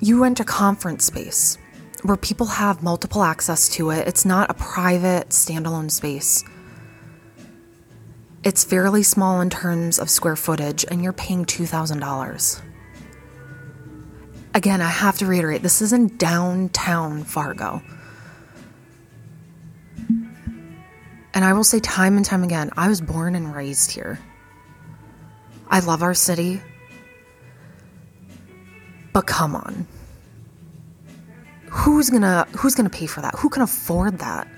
You 0.00 0.22
rent 0.22 0.40
a 0.40 0.44
conference 0.44 1.04
space 1.04 1.58
where 2.02 2.16
people 2.16 2.46
have 2.46 2.82
multiple 2.82 3.22
access 3.22 3.68
to 3.70 3.90
it. 3.90 4.06
It's 4.06 4.24
not 4.24 4.50
a 4.50 4.54
private, 4.54 5.30
standalone 5.30 5.90
space. 5.90 6.44
It's 8.44 8.62
fairly 8.62 9.02
small 9.02 9.40
in 9.40 9.50
terms 9.50 9.98
of 9.98 10.08
square 10.08 10.36
footage, 10.36 10.84
and 10.88 11.02
you're 11.02 11.12
paying 11.12 11.44
$2,000. 11.44 12.62
Again, 14.54 14.80
I 14.80 14.88
have 14.88 15.18
to 15.18 15.26
reiterate 15.26 15.62
this 15.62 15.82
is 15.82 15.92
in 15.92 16.16
downtown 16.16 17.24
Fargo. 17.24 17.82
And 21.34 21.44
I 21.44 21.52
will 21.52 21.64
say 21.64 21.78
time 21.80 22.16
and 22.16 22.24
time 22.24 22.42
again, 22.42 22.70
I 22.76 22.88
was 22.88 23.00
born 23.00 23.34
and 23.34 23.54
raised 23.54 23.90
here. 23.90 24.18
I 25.70 25.80
love 25.80 26.02
our 26.02 26.14
city. 26.14 26.60
But 29.12 29.26
come 29.26 29.54
on. 29.54 29.86
Who's 31.70 32.10
gonna 32.10 32.46
who's 32.56 32.74
gonna 32.74 32.90
pay 32.90 33.06
for 33.06 33.20
that? 33.20 33.34
Who 33.36 33.48
can 33.48 33.62
afford 33.62 34.18
that? 34.18 34.48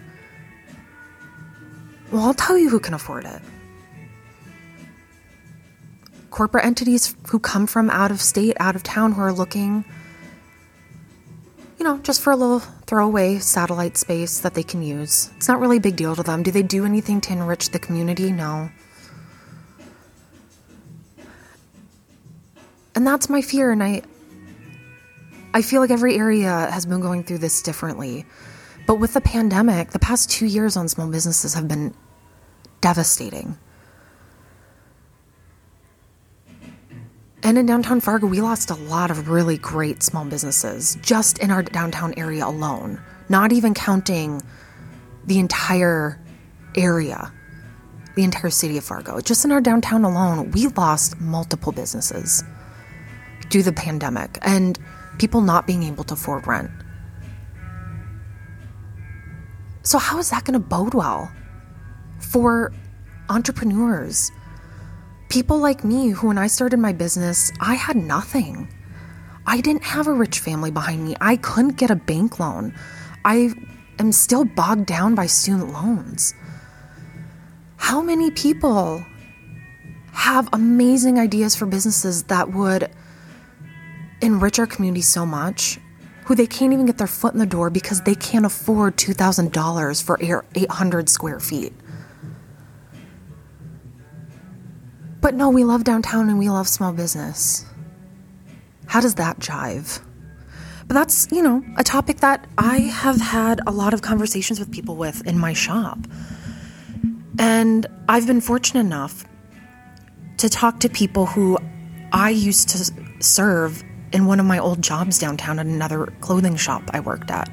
Well, 2.12 2.22
I'll 2.22 2.34
tell 2.34 2.58
you 2.58 2.68
who 2.68 2.80
can 2.80 2.94
afford 2.94 3.24
it. 3.24 3.40
Corporate 6.30 6.64
entities 6.64 7.14
who 7.28 7.38
come 7.38 7.66
from 7.66 7.90
out 7.90 8.10
of 8.10 8.20
state, 8.20 8.56
out 8.60 8.76
of 8.76 8.82
town, 8.82 9.12
who 9.12 9.20
are 9.20 9.32
looking, 9.32 9.84
you 11.78 11.84
know, 11.84 11.98
just 11.98 12.20
for 12.20 12.32
a 12.32 12.36
little 12.36 12.60
throwaway 12.60 13.38
satellite 13.38 13.96
space 13.96 14.40
that 14.40 14.54
they 14.54 14.62
can 14.62 14.82
use. 14.82 15.30
It's 15.36 15.48
not 15.48 15.60
really 15.60 15.78
a 15.78 15.80
big 15.80 15.96
deal 15.96 16.14
to 16.14 16.22
them. 16.22 16.42
Do 16.42 16.50
they 16.50 16.62
do 16.62 16.84
anything 16.84 17.20
to 17.22 17.32
enrich 17.32 17.70
the 17.70 17.78
community? 17.78 18.30
No. 18.30 18.70
And 23.00 23.06
that's 23.06 23.30
my 23.30 23.40
fear. 23.40 23.72
And 23.72 23.82
I, 23.82 24.02
I 25.54 25.62
feel 25.62 25.80
like 25.80 25.90
every 25.90 26.16
area 26.16 26.68
has 26.70 26.84
been 26.84 27.00
going 27.00 27.24
through 27.24 27.38
this 27.38 27.62
differently. 27.62 28.26
But 28.86 28.96
with 28.96 29.14
the 29.14 29.22
pandemic, 29.22 29.92
the 29.92 29.98
past 29.98 30.30
two 30.30 30.44
years 30.44 30.76
on 30.76 30.86
small 30.86 31.08
businesses 31.08 31.54
have 31.54 31.66
been 31.66 31.94
devastating. 32.82 33.56
And 37.42 37.56
in 37.56 37.64
downtown 37.64 38.02
Fargo, 38.02 38.26
we 38.26 38.42
lost 38.42 38.68
a 38.68 38.74
lot 38.74 39.10
of 39.10 39.30
really 39.30 39.56
great 39.56 40.02
small 40.02 40.26
businesses 40.26 40.98
just 41.00 41.38
in 41.38 41.50
our 41.50 41.62
downtown 41.62 42.12
area 42.18 42.44
alone, 42.44 43.00
not 43.30 43.50
even 43.50 43.72
counting 43.72 44.42
the 45.24 45.38
entire 45.38 46.20
area, 46.76 47.32
the 48.14 48.24
entire 48.24 48.50
city 48.50 48.76
of 48.76 48.84
Fargo. 48.84 49.22
Just 49.22 49.46
in 49.46 49.52
our 49.52 49.62
downtown 49.62 50.04
alone, 50.04 50.50
we 50.50 50.66
lost 50.66 51.18
multiple 51.18 51.72
businesses 51.72 52.44
due 53.50 53.62
the 53.62 53.72
pandemic 53.72 54.38
and 54.42 54.78
people 55.18 55.42
not 55.42 55.66
being 55.66 55.82
able 55.82 56.04
to 56.04 56.14
afford 56.14 56.46
rent. 56.46 56.70
So, 59.82 59.98
how 59.98 60.18
is 60.18 60.30
that 60.30 60.44
going 60.44 60.54
to 60.54 60.66
bode 60.66 60.94
well 60.94 61.30
for 62.18 62.72
entrepreneurs? 63.28 64.30
People 65.28 65.58
like 65.58 65.84
me, 65.84 66.10
who 66.10 66.28
when 66.28 66.38
I 66.38 66.46
started 66.46 66.78
my 66.78 66.92
business, 66.92 67.52
I 67.60 67.74
had 67.74 67.96
nothing. 67.96 68.72
I 69.46 69.60
didn't 69.60 69.84
have 69.84 70.06
a 70.06 70.12
rich 70.12 70.38
family 70.38 70.70
behind 70.70 71.04
me. 71.04 71.16
I 71.20 71.36
couldn't 71.36 71.76
get 71.76 71.90
a 71.90 71.96
bank 71.96 72.38
loan. 72.38 72.74
I 73.24 73.52
am 73.98 74.12
still 74.12 74.44
bogged 74.44 74.86
down 74.86 75.14
by 75.14 75.26
student 75.26 75.72
loans. 75.72 76.34
How 77.76 78.00
many 78.02 78.30
people 78.30 79.04
have 80.12 80.48
amazing 80.52 81.18
ideas 81.18 81.54
for 81.56 81.66
businesses 81.66 82.24
that 82.24 82.52
would 82.52 82.90
enrich 84.20 84.58
our 84.58 84.66
community 84.66 85.02
so 85.02 85.24
much 85.24 85.78
who 86.24 86.34
they 86.34 86.46
can't 86.46 86.72
even 86.72 86.86
get 86.86 86.98
their 86.98 87.06
foot 87.06 87.32
in 87.32 87.40
the 87.40 87.46
door 87.46 87.70
because 87.70 88.02
they 88.02 88.14
can't 88.14 88.46
afford 88.46 88.96
$2,000 88.96 90.02
for 90.02 90.18
800 90.54 91.08
square 91.08 91.40
feet. 91.40 91.72
But 95.20 95.34
no, 95.34 95.50
we 95.50 95.64
love 95.64 95.84
downtown 95.84 96.28
and 96.28 96.38
we 96.38 96.48
love 96.48 96.68
small 96.68 96.92
business. 96.92 97.64
How 98.86 99.00
does 99.00 99.16
that 99.16 99.38
jive? 99.38 100.00
But 100.86 100.94
that's, 100.94 101.28
you 101.30 101.42
know, 101.42 101.64
a 101.76 101.84
topic 101.84 102.18
that 102.18 102.46
I 102.58 102.78
have 102.78 103.20
had 103.20 103.60
a 103.66 103.70
lot 103.70 103.94
of 103.94 104.02
conversations 104.02 104.58
with 104.58 104.70
people 104.72 104.96
with 104.96 105.26
in 105.26 105.38
my 105.38 105.52
shop. 105.52 105.98
And 107.38 107.86
I've 108.08 108.26
been 108.26 108.40
fortunate 108.40 108.80
enough 108.80 109.24
to 110.38 110.48
talk 110.48 110.80
to 110.80 110.88
people 110.88 111.26
who 111.26 111.58
I 112.12 112.30
used 112.30 112.70
to 112.70 112.92
serve 113.22 113.84
in 114.12 114.26
one 114.26 114.40
of 114.40 114.46
my 114.46 114.58
old 114.58 114.82
jobs 114.82 115.18
downtown 115.18 115.58
at 115.58 115.66
another 115.66 116.06
clothing 116.20 116.56
shop 116.56 116.82
I 116.92 117.00
worked 117.00 117.30
at. 117.30 117.48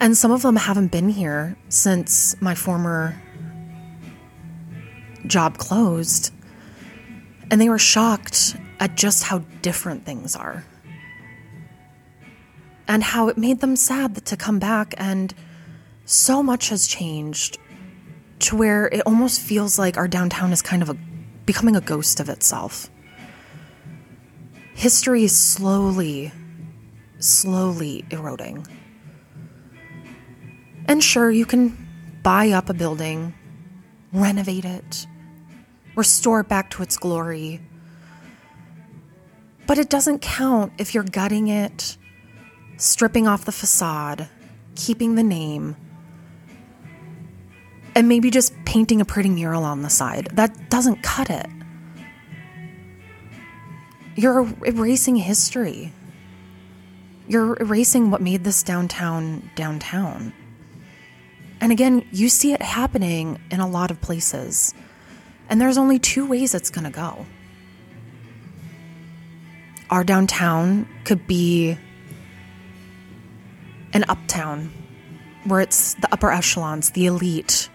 And 0.00 0.16
some 0.16 0.32
of 0.32 0.42
them 0.42 0.56
haven't 0.56 0.88
been 0.88 1.08
here 1.08 1.56
since 1.68 2.40
my 2.40 2.54
former 2.54 3.20
job 5.26 5.58
closed. 5.58 6.32
And 7.50 7.60
they 7.60 7.68
were 7.68 7.78
shocked 7.78 8.56
at 8.80 8.96
just 8.96 9.24
how 9.24 9.38
different 9.62 10.04
things 10.04 10.36
are. 10.36 10.64
And 12.86 13.02
how 13.02 13.28
it 13.28 13.38
made 13.38 13.60
them 13.60 13.76
sad 13.76 14.26
to 14.26 14.36
come 14.36 14.58
back, 14.58 14.94
and 14.98 15.32
so 16.04 16.42
much 16.42 16.68
has 16.68 16.86
changed 16.86 17.58
to 18.40 18.56
where 18.56 18.88
it 18.88 19.00
almost 19.06 19.40
feels 19.40 19.78
like 19.78 19.96
our 19.96 20.06
downtown 20.06 20.52
is 20.52 20.60
kind 20.60 20.82
of 20.82 20.90
a, 20.90 20.96
becoming 21.46 21.76
a 21.76 21.80
ghost 21.80 22.20
of 22.20 22.28
itself 22.28 22.90
history 24.74 25.24
is 25.24 25.36
slowly, 25.36 26.32
slowly 27.18 28.04
eroding. 28.10 28.66
And 30.86 31.02
sure, 31.02 31.30
you 31.30 31.46
can 31.46 31.76
buy 32.22 32.50
up 32.50 32.68
a 32.68 32.74
building, 32.74 33.34
renovate 34.12 34.64
it, 34.64 35.06
restore 35.96 36.40
it 36.40 36.48
back 36.48 36.70
to 36.70 36.82
its 36.82 36.96
glory. 36.96 37.60
But 39.66 39.78
it 39.78 39.88
doesn't 39.88 40.20
count 40.20 40.72
if 40.76 40.94
you're 40.94 41.04
gutting 41.04 41.48
it, 41.48 41.96
stripping 42.76 43.26
off 43.26 43.46
the 43.46 43.52
facade, 43.52 44.28
keeping 44.74 45.14
the 45.14 45.22
name, 45.22 45.76
and 47.94 48.08
maybe 48.08 48.30
just 48.30 48.52
painting 48.64 49.00
a 49.00 49.04
pretty 49.04 49.30
mural 49.30 49.64
on 49.64 49.82
the 49.82 49.88
side. 49.88 50.28
That 50.32 50.68
doesn't 50.68 51.02
cut 51.02 51.30
it. 51.30 51.46
You're 54.16 54.46
erasing 54.64 55.16
history. 55.16 55.92
You're 57.26 57.56
erasing 57.60 58.10
what 58.10 58.20
made 58.20 58.44
this 58.44 58.62
downtown 58.62 59.50
downtown. 59.56 60.32
And 61.60 61.72
again, 61.72 62.06
you 62.12 62.28
see 62.28 62.52
it 62.52 62.62
happening 62.62 63.40
in 63.50 63.60
a 63.60 63.66
lot 63.66 63.90
of 63.90 64.00
places. 64.00 64.74
And 65.48 65.60
there's 65.60 65.78
only 65.78 65.98
two 65.98 66.26
ways 66.26 66.54
it's 66.54 66.70
going 66.70 66.84
to 66.84 66.90
go. 66.90 67.26
Our 69.90 70.04
downtown 70.04 70.88
could 71.04 71.26
be 71.26 71.76
an 73.92 74.04
uptown 74.08 74.72
where 75.44 75.60
it's 75.60 75.94
the 75.94 76.08
upper 76.12 76.30
echelons, 76.30 76.90
the 76.90 77.06
elite. 77.06 77.68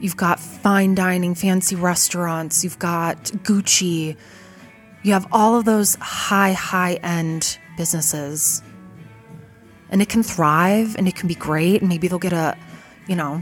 You've 0.00 0.16
got 0.16 0.38
fine 0.38 0.94
dining, 0.94 1.34
fancy 1.34 1.74
restaurants, 1.74 2.62
you've 2.62 2.78
got 2.78 3.24
Gucci, 3.24 4.16
you 5.06 5.12
have 5.12 5.28
all 5.30 5.56
of 5.56 5.64
those 5.64 5.94
high, 6.00 6.50
high 6.50 6.94
end 6.94 7.58
businesses. 7.76 8.60
And 9.88 10.02
it 10.02 10.08
can 10.08 10.24
thrive 10.24 10.96
and 10.96 11.06
it 11.06 11.14
can 11.14 11.28
be 11.28 11.36
great. 11.36 11.80
And 11.80 11.88
maybe 11.88 12.08
they'll 12.08 12.18
get 12.18 12.32
a, 12.32 12.58
you 13.06 13.14
know, 13.14 13.40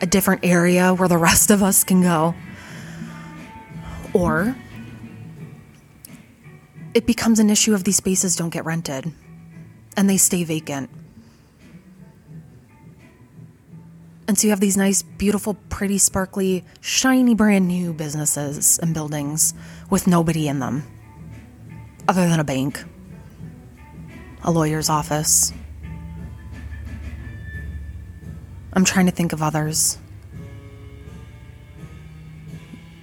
a 0.00 0.06
different 0.06 0.42
area 0.42 0.94
where 0.94 1.06
the 1.06 1.18
rest 1.18 1.50
of 1.50 1.62
us 1.62 1.84
can 1.84 2.00
go. 2.00 2.34
Or 4.14 4.56
it 6.94 7.06
becomes 7.06 7.38
an 7.38 7.50
issue 7.50 7.74
of 7.74 7.84
these 7.84 7.96
spaces 7.96 8.34
don't 8.34 8.48
get 8.48 8.64
rented 8.64 9.12
and 9.98 10.08
they 10.08 10.16
stay 10.16 10.44
vacant. 10.44 10.88
And 14.32 14.38
so 14.38 14.46
you 14.46 14.50
have 14.52 14.60
these 14.60 14.78
nice, 14.78 15.02
beautiful, 15.02 15.58
pretty, 15.68 15.98
sparkly, 15.98 16.64
shiny, 16.80 17.34
brand 17.34 17.68
new 17.68 17.92
businesses 17.92 18.78
and 18.78 18.94
buildings 18.94 19.52
with 19.90 20.06
nobody 20.06 20.48
in 20.48 20.58
them 20.58 20.84
other 22.08 22.26
than 22.26 22.40
a 22.40 22.44
bank, 22.44 22.82
a 24.42 24.50
lawyer's 24.50 24.88
office. 24.88 25.52
I'm 28.72 28.86
trying 28.86 29.04
to 29.04 29.12
think 29.12 29.34
of 29.34 29.42
others. 29.42 29.98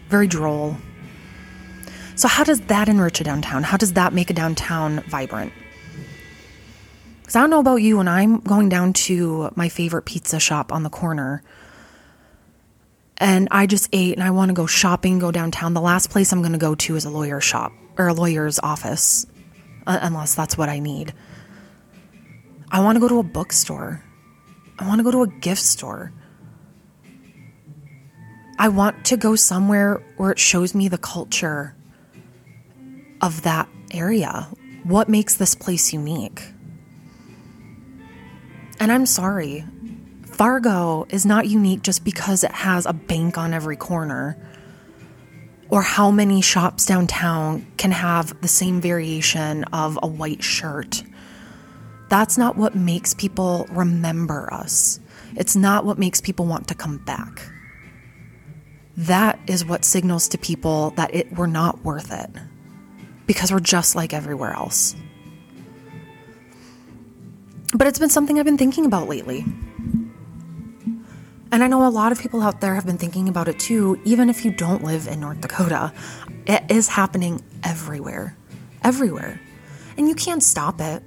Very 0.08 0.26
droll. 0.26 0.78
So, 2.16 2.28
how 2.28 2.44
does 2.44 2.62
that 2.62 2.90
enrich 2.90 3.22
a 3.22 3.24
downtown? 3.24 3.62
How 3.62 3.78
does 3.78 3.94
that 3.94 4.14
make 4.14 4.32
a 4.32 4.34
downtown 4.34 5.02
vibrant? 5.02 5.54
Because 7.30 7.36
I 7.36 7.42
don't 7.42 7.52
know 7.52 7.60
about 7.60 7.76
you, 7.76 7.98
when 7.98 8.08
I'm 8.08 8.40
going 8.40 8.70
down 8.70 8.92
to 8.94 9.52
my 9.54 9.70
favorite 9.70 10.02
pizza 10.02 10.40
shop 10.40 10.72
on 10.72 10.82
the 10.82 10.90
corner 10.90 11.44
and 13.18 13.48
I 13.52 13.68
just 13.68 13.88
ate 13.94 14.16
and 14.16 14.24
I 14.24 14.32
want 14.32 14.50
to 14.50 14.56
go 14.56 14.66
shopping, 14.66 15.20
go 15.20 15.32
downtown, 15.32 15.76
the 15.76 15.80
last 15.80 16.10
place 16.10 16.32
I'm 16.32 16.42
going 16.42 16.54
to 16.54 16.58
go 16.58 16.74
to 16.74 16.96
is 16.96 17.06
a 17.06 17.12
lawyer 17.12 17.40
shop 17.40 17.72
or 18.00 18.08
a 18.08 18.16
lawyer's 18.16 18.58
office, 18.64 19.28
unless 19.86 20.34
that's 20.34 20.58
what 20.58 20.70
I 20.70 20.80
need. 20.80 21.14
I 22.72 22.80
want 22.80 22.96
to 22.96 23.00
go 23.00 23.08
to 23.08 23.20
a 23.20 23.24
bookstore. 23.24 24.04
I 24.80 24.88
want 24.88 24.98
to 24.98 25.04
go 25.04 25.12
to 25.12 25.22
a 25.22 25.28
gift 25.28 25.62
store. 25.62 26.12
I 28.58 28.70
want 28.70 29.06
to 29.06 29.18
go 29.18 29.36
somewhere 29.36 30.04
where 30.18 30.32
it 30.32 30.40
shows 30.40 30.74
me 30.74 30.88
the 30.88 30.98
culture 30.98 31.76
of 33.22 33.44
that 33.44 33.70
area. 33.92 34.48
What 34.84 35.10
makes 35.10 35.36
this 35.36 35.54
place 35.54 35.94
unique? 35.94 36.54
And 38.80 38.92
I'm 38.92 39.06
sorry, 39.06 39.66
Fargo 40.24 41.06
is 41.10 41.26
not 41.26 41.48
unique 41.48 41.82
just 41.82 42.06
because 42.06 42.44
it 42.44 42.52
has 42.52 42.86
a 42.86 42.94
bank 42.94 43.38
on 43.38 43.54
every 43.54 43.76
corner 43.76 44.38
or 45.70 45.82
how 45.82 46.10
many 46.10 46.42
shops 46.42 46.86
downtown 46.86 47.68
can 47.78 47.92
have 47.92 48.40
the 48.42 48.48
same 48.48 48.80
variation 48.80 49.66
of 49.66 50.00
a 50.02 50.08
white 50.08 50.44
shirt. 50.44 51.04
That's 52.10 52.38
not 52.38 52.58
what 52.58 52.74
makes 52.74 53.14
people 53.14 53.68
remember 53.70 54.52
us. 54.52 55.00
It's 55.36 55.56
not 55.56 55.86
what 55.86 56.00
makes 56.00 56.22
people 56.22 56.46
want 56.46 56.70
to 56.70 56.76
come 56.76 56.98
back. 57.00 57.42
That 58.98 59.40
is 59.46 59.64
what 59.64 59.86
signals 59.86 60.30
to 60.30 60.38
people 60.38 60.92
that 60.92 61.14
it 61.14 61.32
we're 61.34 61.48
not 61.48 61.84
worth 61.84 62.12
it 62.12 62.30
because 63.28 63.52
we're 63.52 63.60
just 63.60 63.96
like 63.96 64.14
everywhere 64.14 64.54
else. 64.54 64.96
But 67.74 67.88
it's 67.88 68.00
been 68.00 68.10
something 68.10 68.40
I've 68.40 68.46
been 68.46 68.58
thinking 68.58 68.86
about 68.86 69.08
lately. 69.08 69.46
And 71.52 71.64
I 71.64 71.68
know 71.68 71.86
a 71.86 71.90
lot 71.90 72.12
of 72.12 72.20
people 72.20 72.42
out 72.42 72.62
there 72.62 72.76
have 72.76 72.86
been 72.86 72.98
thinking 72.98 73.28
about 73.28 73.48
it 73.48 73.60
too, 73.60 74.00
even 74.06 74.30
if 74.30 74.46
you 74.46 74.52
don't 74.52 74.84
live 74.84 75.08
in 75.08 75.20
North 75.20 75.42
Dakota. 75.42 75.94
It 76.46 76.64
is 76.70 76.88
happening 76.88 77.44
everywhere. 77.64 78.36
Everywhere. 78.84 79.42
And 79.98 80.08
you 80.08 80.16
can't 80.16 80.44
stop 80.44 80.80
it. 80.80 81.04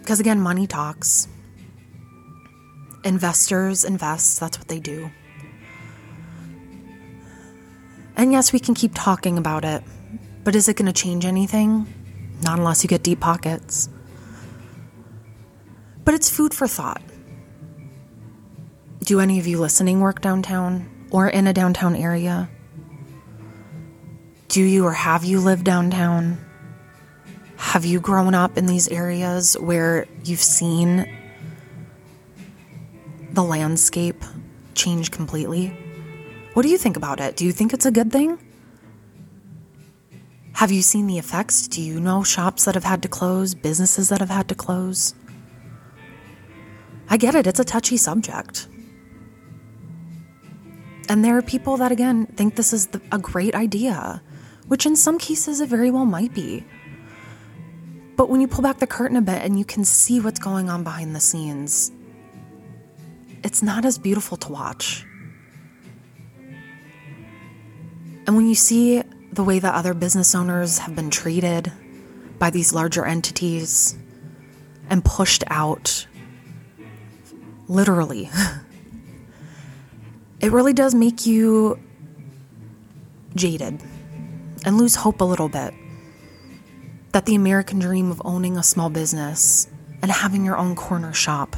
Because 0.00 0.20
again, 0.20 0.40
money 0.40 0.66
talks. 0.66 1.26
Investors 3.04 3.84
invest, 3.84 4.40
that's 4.40 4.58
what 4.58 4.68
they 4.68 4.80
do. 4.80 5.10
And 8.16 8.32
yes, 8.32 8.52
we 8.52 8.58
can 8.58 8.74
keep 8.74 8.92
talking 8.94 9.36
about 9.36 9.64
it, 9.64 9.82
but 10.42 10.56
is 10.56 10.68
it 10.68 10.76
going 10.76 10.86
to 10.86 10.92
change 10.92 11.24
anything? 11.24 11.86
Not 12.42 12.58
unless 12.58 12.82
you 12.82 12.88
get 12.88 13.02
deep 13.02 13.20
pockets. 13.20 13.88
But 16.04 16.14
it's 16.14 16.30
food 16.30 16.54
for 16.54 16.68
thought. 16.68 17.02
Do 19.00 19.20
any 19.20 19.38
of 19.38 19.46
you 19.46 19.58
listening 19.58 20.00
work 20.00 20.20
downtown 20.20 20.88
or 21.10 21.28
in 21.28 21.46
a 21.46 21.52
downtown 21.52 21.94
area? 21.94 22.48
Do 24.48 24.62
you 24.62 24.84
or 24.84 24.92
have 24.92 25.24
you 25.24 25.40
lived 25.40 25.64
downtown? 25.64 26.38
Have 27.56 27.84
you 27.84 28.00
grown 28.00 28.34
up 28.34 28.56
in 28.56 28.66
these 28.66 28.88
areas 28.88 29.54
where 29.54 30.06
you've 30.24 30.40
seen 30.40 31.08
the 33.32 33.42
landscape 33.42 34.24
change 34.74 35.10
completely? 35.10 35.68
What 36.54 36.62
do 36.62 36.68
you 36.68 36.78
think 36.78 36.96
about 36.96 37.20
it? 37.20 37.36
Do 37.36 37.44
you 37.44 37.52
think 37.52 37.72
it's 37.74 37.86
a 37.86 37.90
good 37.90 38.10
thing? 38.10 38.38
Have 40.56 40.72
you 40.72 40.80
seen 40.80 41.06
the 41.06 41.18
effects? 41.18 41.68
Do 41.68 41.82
you 41.82 42.00
know 42.00 42.22
shops 42.22 42.64
that 42.64 42.74
have 42.74 42.82
had 42.82 43.02
to 43.02 43.08
close, 43.08 43.54
businesses 43.54 44.08
that 44.08 44.20
have 44.20 44.30
had 44.30 44.48
to 44.48 44.54
close? 44.54 45.14
I 47.10 47.18
get 47.18 47.34
it, 47.34 47.46
it's 47.46 47.60
a 47.60 47.64
touchy 47.64 47.98
subject. 47.98 48.66
And 51.10 51.22
there 51.22 51.36
are 51.36 51.42
people 51.42 51.76
that, 51.76 51.92
again, 51.92 52.24
think 52.24 52.56
this 52.56 52.72
is 52.72 52.86
the, 52.86 53.02
a 53.12 53.18
great 53.18 53.54
idea, 53.54 54.22
which 54.66 54.86
in 54.86 54.96
some 54.96 55.18
cases 55.18 55.60
it 55.60 55.68
very 55.68 55.90
well 55.90 56.06
might 56.06 56.32
be. 56.32 56.64
But 58.16 58.30
when 58.30 58.40
you 58.40 58.48
pull 58.48 58.62
back 58.62 58.78
the 58.78 58.86
curtain 58.86 59.18
a 59.18 59.20
bit 59.20 59.42
and 59.42 59.58
you 59.58 59.64
can 59.66 59.84
see 59.84 60.20
what's 60.20 60.40
going 60.40 60.70
on 60.70 60.82
behind 60.84 61.14
the 61.14 61.20
scenes, 61.20 61.92
it's 63.44 63.62
not 63.62 63.84
as 63.84 63.98
beautiful 63.98 64.38
to 64.38 64.52
watch. 64.52 65.04
And 68.26 68.36
when 68.36 68.48
you 68.48 68.54
see 68.54 69.02
the 69.36 69.44
way 69.44 69.58
that 69.58 69.74
other 69.74 69.92
business 69.92 70.34
owners 70.34 70.78
have 70.78 70.96
been 70.96 71.10
treated 71.10 71.70
by 72.38 72.48
these 72.48 72.72
larger 72.72 73.04
entities 73.04 73.94
and 74.88 75.04
pushed 75.04 75.44
out, 75.48 76.06
literally, 77.68 78.30
it 80.40 80.50
really 80.50 80.72
does 80.72 80.94
make 80.94 81.26
you 81.26 81.78
jaded 83.34 83.78
and 84.64 84.78
lose 84.78 84.96
hope 84.96 85.20
a 85.20 85.24
little 85.24 85.50
bit 85.50 85.74
that 87.12 87.26
the 87.26 87.34
American 87.34 87.78
dream 87.78 88.10
of 88.10 88.22
owning 88.24 88.56
a 88.56 88.62
small 88.62 88.88
business 88.88 89.68
and 90.00 90.10
having 90.10 90.46
your 90.46 90.56
own 90.56 90.74
corner 90.74 91.12
shop 91.12 91.56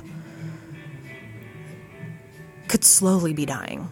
could 2.67 2.85
slowly 2.85 3.33
be 3.33 3.47
dying. 3.47 3.89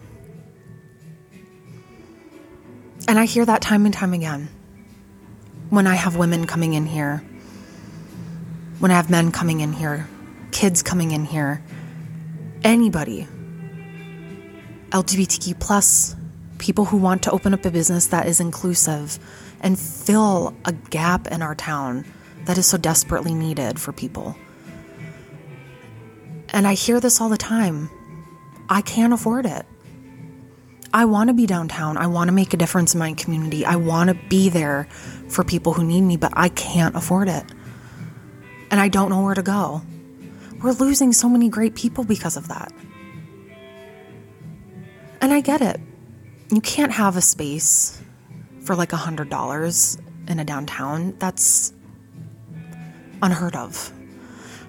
And 3.07 3.17
I 3.17 3.25
hear 3.25 3.45
that 3.45 3.61
time 3.61 3.85
and 3.85 3.93
time 3.93 4.13
again 4.13 4.49
when 5.69 5.87
I 5.87 5.95
have 5.95 6.15
women 6.15 6.45
coming 6.45 6.73
in 6.73 6.85
here, 6.85 7.23
when 8.79 8.91
I 8.91 8.95
have 8.95 9.09
men 9.09 9.31
coming 9.31 9.61
in 9.61 9.73
here, 9.73 10.07
kids 10.51 10.83
coming 10.83 11.11
in 11.11 11.25
here, 11.25 11.63
anybody, 12.63 13.27
LGBTQ 14.89 15.59
plus, 15.59 16.15
people 16.57 16.85
who 16.85 16.97
want 16.97 17.23
to 17.23 17.31
open 17.31 17.53
up 17.53 17.65
a 17.65 17.71
business 17.71 18.07
that 18.07 18.27
is 18.27 18.39
inclusive 18.39 19.19
and 19.61 19.79
fill 19.79 20.55
a 20.65 20.71
gap 20.71 21.27
in 21.27 21.41
our 21.41 21.55
town 21.55 22.05
that 22.45 22.57
is 22.57 22.65
so 22.65 22.77
desperately 22.77 23.33
needed 23.33 23.79
for 23.79 23.91
people. 23.91 24.35
And 26.49 26.67
I 26.67 26.73
hear 26.73 26.99
this 26.99 27.19
all 27.19 27.29
the 27.29 27.37
time. 27.37 27.89
I 28.69 28.81
can't 28.81 29.13
afford 29.13 29.45
it. 29.45 29.65
I 30.93 31.05
want 31.05 31.29
to 31.29 31.33
be 31.33 31.45
downtown. 31.45 31.97
I 31.97 32.07
want 32.07 32.29
to 32.29 32.33
make 32.33 32.53
a 32.53 32.57
difference 32.57 32.93
in 32.93 32.99
my 32.99 33.13
community. 33.13 33.65
I 33.65 33.75
want 33.75 34.09
to 34.09 34.15
be 34.29 34.49
there 34.49 34.87
for 35.27 35.43
people 35.43 35.73
who 35.73 35.83
need 35.83 36.01
me, 36.01 36.17
but 36.17 36.31
I 36.35 36.49
can't 36.49 36.95
afford 36.95 37.27
it. 37.27 37.43
And 38.71 38.79
I 38.79 38.87
don't 38.87 39.09
know 39.09 39.21
where 39.21 39.35
to 39.35 39.43
go. 39.43 39.81
We're 40.61 40.71
losing 40.71 41.13
so 41.13 41.29
many 41.29 41.49
great 41.49 41.75
people 41.75 42.03
because 42.03 42.37
of 42.37 42.47
that. 42.47 42.71
And 45.21 45.33
I 45.33 45.41
get 45.41 45.61
it. 45.61 45.79
You 46.49 46.61
can't 46.61 46.91
have 46.93 47.17
a 47.17 47.21
space 47.21 48.01
for 48.63 48.75
like 48.75 48.93
a 48.93 48.97
$100 48.97 50.01
in 50.29 50.39
a 50.39 50.45
downtown. 50.45 51.15
That's 51.19 51.73
unheard 53.21 53.55
of. 53.55 53.91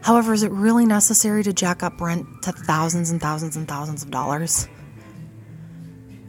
However, 0.00 0.32
is 0.32 0.42
it 0.42 0.52
really 0.52 0.86
necessary 0.86 1.42
to 1.42 1.52
jack 1.52 1.82
up 1.82 2.00
rent 2.00 2.26
to 2.42 2.52
thousands 2.52 3.10
and 3.10 3.20
thousands 3.20 3.56
and 3.56 3.68
thousands 3.68 4.02
of 4.02 4.10
dollars? 4.10 4.68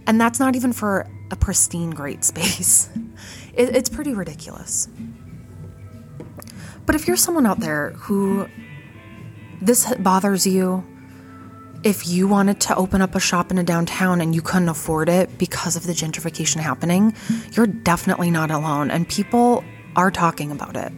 And 0.09 0.19
that's 0.19 0.39
not 0.39 0.55
even 0.55 0.73
for 0.73 1.05
a 1.29 1.35
pristine, 1.35 1.91
great 1.91 2.25
space. 2.25 2.89
It, 3.55 3.75
it's 3.75 3.89
pretty 3.89 4.13
ridiculous. 4.13 4.87
But 6.85 6.95
if 6.95 7.07
you're 7.07 7.17
someone 7.17 7.45
out 7.45 7.59
there 7.59 7.89
who 7.89 8.47
this 9.61 9.93
bothers 9.95 10.47
you, 10.47 10.85
if 11.83 12.07
you 12.07 12.27
wanted 12.27 12.61
to 12.61 12.75
open 12.75 13.01
up 13.01 13.15
a 13.15 13.19
shop 13.19 13.51
in 13.51 13.57
a 13.57 13.63
downtown 13.63 14.21
and 14.21 14.33
you 14.33 14.41
couldn't 14.41 14.69
afford 14.69 15.09
it 15.09 15.37
because 15.37 15.75
of 15.75 15.85
the 15.85 15.91
gentrification 15.91 16.61
happening, 16.61 17.13
you're 17.51 17.67
definitely 17.67 18.31
not 18.31 18.49
alone. 18.49 18.91
And 18.91 19.09
people 19.09 19.65
are 19.97 20.11
talking 20.11 20.51
about 20.51 20.77
it. 20.77 20.93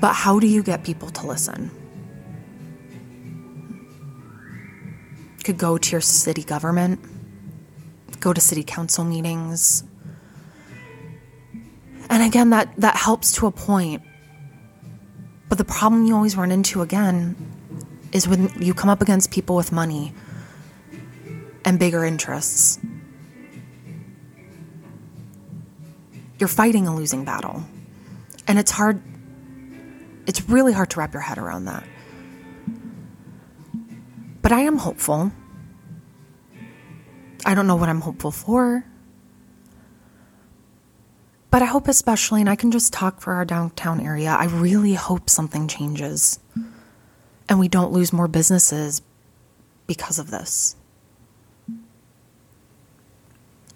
But 0.00 0.14
how 0.14 0.38
do 0.38 0.46
you 0.46 0.62
get 0.62 0.82
people 0.82 1.10
to 1.10 1.26
listen? 1.26 1.70
You 5.36 5.44
could 5.44 5.58
go 5.58 5.76
to 5.76 5.90
your 5.92 6.00
city 6.00 6.44
government 6.44 7.00
go 8.20 8.32
to 8.32 8.40
city 8.40 8.62
council 8.62 9.04
meetings. 9.04 9.82
And 12.08 12.22
again, 12.22 12.50
that, 12.50 12.74
that 12.76 12.96
helps 12.96 13.32
to 13.32 13.46
a 13.46 13.50
point. 13.50 14.02
But 15.48 15.58
the 15.58 15.64
problem 15.64 16.06
you 16.06 16.14
always 16.14 16.36
run 16.36 16.50
into 16.52 16.82
again 16.82 17.34
is 18.12 18.28
when 18.28 18.50
you 18.60 18.74
come 18.74 18.90
up 18.90 19.00
against 19.00 19.30
people 19.30 19.56
with 19.56 19.72
money 19.72 20.12
and 21.64 21.78
bigger 21.78 22.04
interests. 22.04 22.78
You're 26.38 26.48
fighting 26.48 26.86
a 26.86 26.94
losing 26.94 27.24
battle. 27.24 27.64
And 28.48 28.58
it's 28.58 28.70
hard, 28.70 29.00
it's 30.26 30.48
really 30.48 30.72
hard 30.72 30.90
to 30.90 30.98
wrap 30.98 31.12
your 31.12 31.22
head 31.22 31.38
around 31.38 31.66
that. 31.66 31.84
But 34.42 34.52
I 34.52 34.60
am 34.60 34.78
hopeful 34.78 35.30
I 37.44 37.54
don't 37.54 37.66
know 37.66 37.76
what 37.76 37.88
I'm 37.88 38.02
hopeful 38.02 38.30
for. 38.30 38.84
But 41.50 41.62
I 41.62 41.66
hope, 41.66 41.88
especially, 41.88 42.40
and 42.40 42.48
I 42.48 42.54
can 42.54 42.70
just 42.70 42.92
talk 42.92 43.20
for 43.20 43.32
our 43.32 43.44
downtown 43.44 44.00
area, 44.00 44.30
I 44.30 44.44
really 44.44 44.94
hope 44.94 45.28
something 45.28 45.66
changes 45.66 46.38
and 47.50 47.58
we 47.58 47.68
don't 47.68 47.92
lose 47.92 48.12
more 48.12 48.28
businesses 48.28 49.02
because 49.88 50.20
of 50.20 50.30
this. 50.30 50.76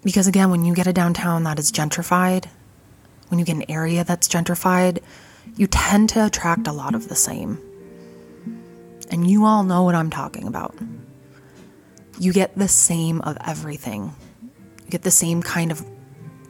Because 0.01 0.27
again, 0.27 0.49
when 0.49 0.63
you 0.63 0.73
get 0.73 0.87
a 0.87 0.93
downtown 0.93 1.43
that 1.43 1.59
is 1.59 1.71
gentrified, 1.71 2.45
when 3.27 3.37
you 3.37 3.45
get 3.45 3.57
an 3.57 3.65
area 3.69 4.05
that's 4.05 4.29
gentrified, 4.29 4.99
you 5.57 5.67
tend 5.67 6.09
to 6.09 6.25
attract 6.25 6.67
a 6.67 6.71
lot 6.71 6.95
of 6.95 7.09
the 7.09 7.15
same. 7.15 7.59
And 9.11 9.29
you 9.29 9.43
all 9.43 9.63
know 9.63 9.83
what 9.83 9.95
I'm 9.95 10.09
talking 10.09 10.47
about 10.47 10.73
you 12.19 12.33
get 12.33 12.57
the 12.57 12.67
same 12.67 13.21
of 13.21 13.37
everything. 13.45 14.13
You 14.83 14.89
get 14.89 15.03
the 15.03 15.11
same 15.11 15.41
kind 15.41 15.71
of 15.71 15.85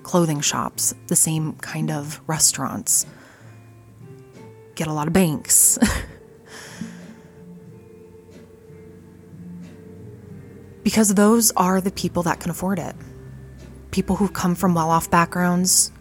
clothing 0.04 0.42
shops, 0.42 0.94
the 1.08 1.16
same 1.16 1.54
kind 1.54 1.90
of 1.90 2.22
restaurants. 2.28 3.06
Get 4.76 4.88
a 4.88 4.94
lot 4.94 5.08
of 5.08 5.14
banks. 5.14 5.80
because 10.84 11.16
those 11.16 11.52
are 11.58 11.82
the 11.82 11.92
people 11.92 12.22
that 12.24 12.40
can 12.40 12.52
afford 12.52 12.78
it. 12.78 12.96
People 13.90 14.16
who 14.16 14.30
come 14.30 14.54
from 14.54 14.76
well 14.76 14.92
off 14.92 15.10
backgrounds, 15.10 15.92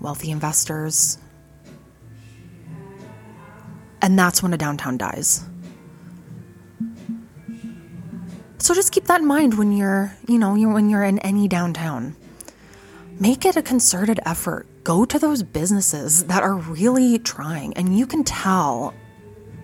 wealthy 0.00 0.30
investors. 0.30 1.18
And 4.00 4.18
that's 4.18 4.42
when 4.42 4.54
a 4.54 4.56
downtown 4.56 4.96
dies. 4.96 5.44
So 8.60 8.74
just 8.74 8.92
keep 8.92 9.04
that 9.06 9.20
in 9.20 9.26
mind 9.26 9.58
when 9.58 9.72
you're, 9.72 10.14
you 10.28 10.38
know, 10.38 10.54
you're, 10.54 10.72
when 10.72 10.88
you're 10.88 11.02
in 11.02 11.18
any 11.20 11.48
downtown. 11.48 12.14
Make 13.18 13.44
it 13.44 13.56
a 13.56 13.62
concerted 13.62 14.20
effort. 14.24 14.66
Go 14.84 15.04
to 15.04 15.18
those 15.18 15.42
businesses 15.42 16.24
that 16.24 16.42
are 16.42 16.54
really 16.54 17.18
trying, 17.18 17.74
and 17.74 17.98
you 17.98 18.06
can 18.06 18.22
tell 18.24 18.94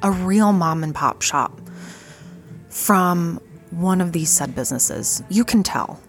a 0.03 0.11
real 0.11 0.53
mom 0.53 0.83
and 0.83 0.95
pop 0.95 1.23
shop 1.23 1.61
from 2.69 3.41
one 3.71 4.01
of 4.01 4.13
these 4.13 4.31
said 4.31 4.55
businesses. 4.55 5.23
You 5.29 5.45
can 5.45 5.63
tell. 5.63 6.01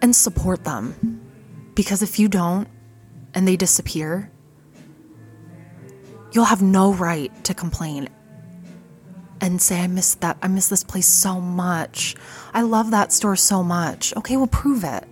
and 0.00 0.14
support 0.14 0.64
them. 0.64 1.20
Because 1.74 2.02
if 2.02 2.18
you 2.18 2.28
don't 2.28 2.68
and 3.34 3.46
they 3.46 3.56
disappear, 3.56 4.30
you'll 6.32 6.44
have 6.44 6.62
no 6.62 6.92
right 6.92 7.32
to 7.44 7.54
complain 7.54 8.08
and 9.40 9.60
say, 9.60 9.80
I 9.80 9.86
miss 9.86 10.14
that, 10.16 10.38
I 10.42 10.48
miss 10.48 10.68
this 10.68 10.84
place 10.84 11.06
so 11.06 11.40
much. 11.40 12.16
I 12.52 12.62
love 12.62 12.90
that 12.90 13.12
store 13.12 13.36
so 13.36 13.62
much. 13.62 14.14
Okay, 14.16 14.36
well, 14.36 14.46
prove 14.46 14.84
it. 14.84 15.04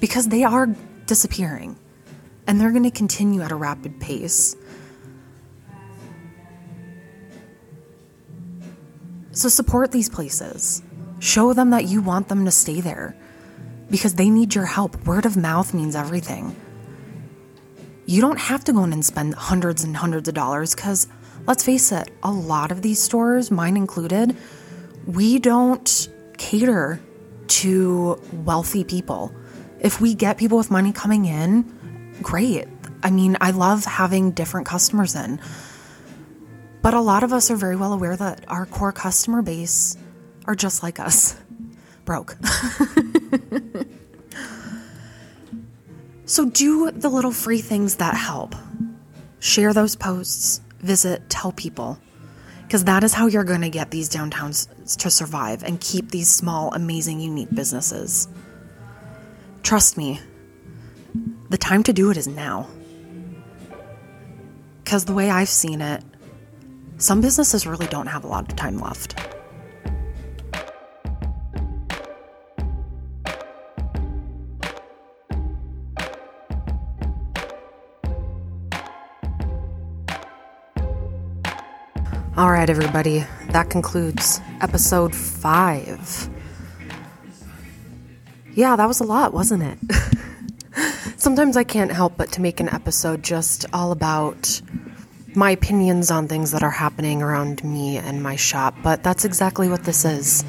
Because 0.00 0.28
they 0.28 0.44
are 0.44 0.66
disappearing 1.06 1.76
and 2.46 2.60
they're 2.60 2.70
going 2.70 2.84
to 2.84 2.90
continue 2.90 3.42
at 3.42 3.52
a 3.52 3.56
rapid 3.56 4.00
pace. 4.00 4.56
So 9.32 9.48
support 9.48 9.92
these 9.92 10.08
places. 10.08 10.82
Show 11.18 11.52
them 11.52 11.70
that 11.70 11.84
you 11.84 12.02
want 12.02 12.28
them 12.28 12.44
to 12.44 12.50
stay 12.50 12.80
there 12.80 13.16
because 13.90 14.14
they 14.14 14.30
need 14.30 14.54
your 14.54 14.66
help. 14.66 15.06
Word 15.06 15.26
of 15.26 15.36
mouth 15.36 15.74
means 15.74 15.94
everything. 15.94 16.56
You 18.06 18.20
don't 18.20 18.38
have 18.38 18.64
to 18.64 18.72
go 18.72 18.84
in 18.84 18.92
and 18.92 19.04
spend 19.04 19.34
hundreds 19.34 19.84
and 19.84 19.96
hundreds 19.96 20.28
of 20.28 20.34
dollars 20.34 20.74
because 20.74 21.06
let's 21.50 21.64
face 21.64 21.90
it, 21.90 22.08
a 22.22 22.30
lot 22.30 22.70
of 22.70 22.80
these 22.80 23.02
stores, 23.02 23.50
mine 23.50 23.76
included, 23.76 24.36
we 25.04 25.40
don't 25.40 26.08
cater 26.38 27.00
to 27.48 28.22
wealthy 28.44 28.84
people. 28.84 29.34
If 29.80 30.00
we 30.00 30.14
get 30.14 30.38
people 30.38 30.58
with 30.58 30.70
money 30.70 30.92
coming 30.92 31.24
in, 31.24 31.64
great. 32.22 32.68
I 33.02 33.10
mean, 33.10 33.36
I 33.40 33.50
love 33.50 33.84
having 33.84 34.30
different 34.30 34.68
customers 34.68 35.16
in. 35.16 35.40
But 36.82 36.94
a 36.94 37.00
lot 37.00 37.24
of 37.24 37.32
us 37.32 37.50
are 37.50 37.56
very 37.56 37.74
well 37.74 37.94
aware 37.94 38.16
that 38.16 38.44
our 38.46 38.64
core 38.64 38.92
customer 38.92 39.42
base 39.42 39.96
are 40.44 40.54
just 40.54 40.84
like 40.84 41.00
us 41.00 41.36
broke. 42.04 42.36
so 46.26 46.48
do 46.48 46.92
the 46.92 47.08
little 47.08 47.32
free 47.32 47.60
things 47.60 47.96
that 47.96 48.14
help. 48.14 48.54
Share 49.40 49.74
those 49.74 49.96
posts, 49.96 50.60
visit, 50.80 51.28
tell 51.28 51.52
people. 51.52 51.98
Because 52.62 52.84
that 52.84 53.02
is 53.02 53.12
how 53.12 53.26
you're 53.26 53.44
going 53.44 53.62
to 53.62 53.70
get 53.70 53.90
these 53.90 54.08
downtowns 54.08 54.96
to 54.98 55.10
survive 55.10 55.64
and 55.64 55.80
keep 55.80 56.10
these 56.10 56.30
small, 56.30 56.72
amazing, 56.72 57.20
unique 57.20 57.52
businesses. 57.52 58.28
Trust 59.62 59.96
me, 59.98 60.20
the 61.48 61.58
time 61.58 61.82
to 61.82 61.92
do 61.92 62.10
it 62.10 62.16
is 62.16 62.28
now. 62.28 62.68
Because 64.84 65.04
the 65.04 65.12
way 65.12 65.30
I've 65.30 65.48
seen 65.48 65.80
it, 65.80 66.04
some 66.98 67.20
businesses 67.20 67.66
really 67.66 67.86
don't 67.86 68.06
have 68.06 68.24
a 68.24 68.28
lot 68.28 68.48
of 68.48 68.56
time 68.56 68.78
left. 68.78 69.16
All 82.40 82.50
right, 82.50 82.70
everybody, 82.70 83.26
that 83.50 83.68
concludes 83.68 84.40
episode 84.62 85.14
five. 85.14 86.30
Yeah, 88.54 88.76
that 88.76 88.86
was 88.86 89.00
a 89.00 89.04
lot, 89.04 89.34
wasn't 89.34 89.62
it? 89.62 89.78
Sometimes 91.18 91.58
I 91.58 91.64
can't 91.64 91.92
help 91.92 92.16
but 92.16 92.32
to 92.32 92.40
make 92.40 92.58
an 92.58 92.70
episode 92.70 93.22
just 93.22 93.66
all 93.74 93.92
about 93.92 94.62
my 95.34 95.50
opinions 95.50 96.10
on 96.10 96.28
things 96.28 96.50
that 96.52 96.62
are 96.62 96.70
happening 96.70 97.20
around 97.20 97.62
me 97.62 97.98
and 97.98 98.22
my 98.22 98.36
shop, 98.36 98.74
but 98.82 99.02
that's 99.02 99.26
exactly 99.26 99.68
what 99.68 99.84
this 99.84 100.06
is. 100.06 100.42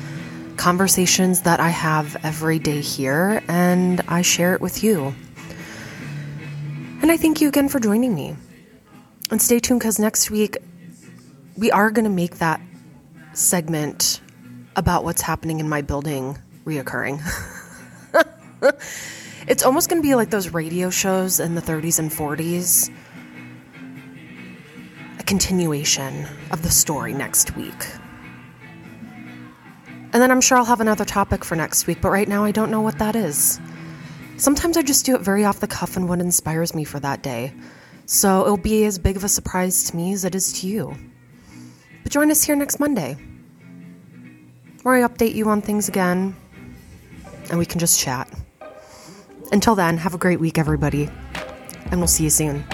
Conversations 0.56 1.42
that 1.42 1.60
I 1.60 1.72
have 1.72 2.16
every 2.24 2.58
day 2.58 2.80
here, 2.80 3.44
and 3.50 4.00
I 4.08 4.22
share 4.22 4.56
it 4.56 4.62
with 4.62 4.82
you. 4.82 5.14
And 7.02 7.12
I 7.12 7.18
thank 7.18 7.42
you 7.42 7.50
again 7.50 7.68
for 7.68 7.82
joining 7.82 8.16
me. 8.16 8.38
And 9.30 9.42
stay 9.42 9.60
tuned 9.60 9.82
because 9.82 10.00
next 10.00 10.32
week 10.32 10.58
we 11.58 11.72
are 11.72 11.92
going 11.92 12.06
to 12.06 12.12
make 12.12 12.38
that 12.38 12.62
segment 13.34 14.22
about 14.76 15.04
what's 15.04 15.22
happening 15.22 15.60
in 15.60 15.68
my 15.68 15.82
building 15.82 16.38
reoccurring. 16.66 17.22
it's 19.48 19.64
almost 19.64 19.90
going 19.90 20.02
to 20.02 20.08
be 20.08 20.16
like 20.16 20.30
those 20.30 20.50
radio 20.50 20.90
shows 20.90 21.40
in 21.40 21.56
the 21.56 21.62
30s 21.62 22.00
and 22.00 22.12
40s. 22.12 22.90
A 25.20 25.24
continuation 25.24 26.26
of 26.52 26.62
the 26.64 26.70
story 26.70 27.14
next 27.14 27.56
week. 27.56 27.88
And 30.14 30.22
then 30.22 30.32
I'm 30.32 30.42
sure 30.42 30.58
I'll 30.58 30.66
have 30.66 30.82
another 30.82 31.06
topic 31.06 31.46
for 31.46 31.56
next 31.56 31.88
week, 31.88 32.02
but 32.02 32.10
right 32.10 32.28
now 32.28 32.44
I 32.44 32.52
don't 32.52 32.70
know 32.70 32.82
what 32.82 33.00
that 33.00 33.16
is. 33.16 33.60
Sometimes 34.38 34.76
I 34.76 34.82
just 34.82 35.06
do 35.06 35.16
it 35.16 35.22
very 35.22 35.46
off 35.46 35.60
the 35.60 35.68
cuff 35.68 35.96
and 35.96 36.10
what 36.10 36.20
inspires 36.20 36.74
me 36.74 36.84
for 36.84 37.00
that 37.00 37.22
day. 37.22 37.54
So 38.08 38.42
it'll 38.42 38.58
be 38.58 38.84
as 38.86 39.00
big 39.00 39.16
of 39.16 39.24
a 39.24 39.30
surprise 39.30 39.86
to 39.86 39.96
me 39.96 40.12
as 40.12 40.26
it 40.26 40.36
is 40.36 40.52
to 40.62 40.68
you. 40.68 40.96
But 42.12 42.16
join 42.16 42.30
us 42.30 42.44
here 42.44 42.58
next 42.58 42.82
Monday, 42.82 43.16
where 44.84 44.96
I 44.96 45.08
update 45.08 45.34
you 45.34 45.48
on 45.48 45.62
things 45.62 45.88
again 45.88 46.36
and 47.50 47.58
we 47.58 47.66
can 47.66 47.80
just 47.80 47.98
chat. 47.98 48.30
Until 49.54 49.76
then, 49.76 49.96
have 49.96 50.14
a 50.14 50.18
great 50.18 50.42
week, 50.42 50.58
everybody, 50.58 51.08
and 51.90 52.02
we'll 52.02 52.10
see 52.10 52.26
you 52.26 52.30
soon. 52.30 52.66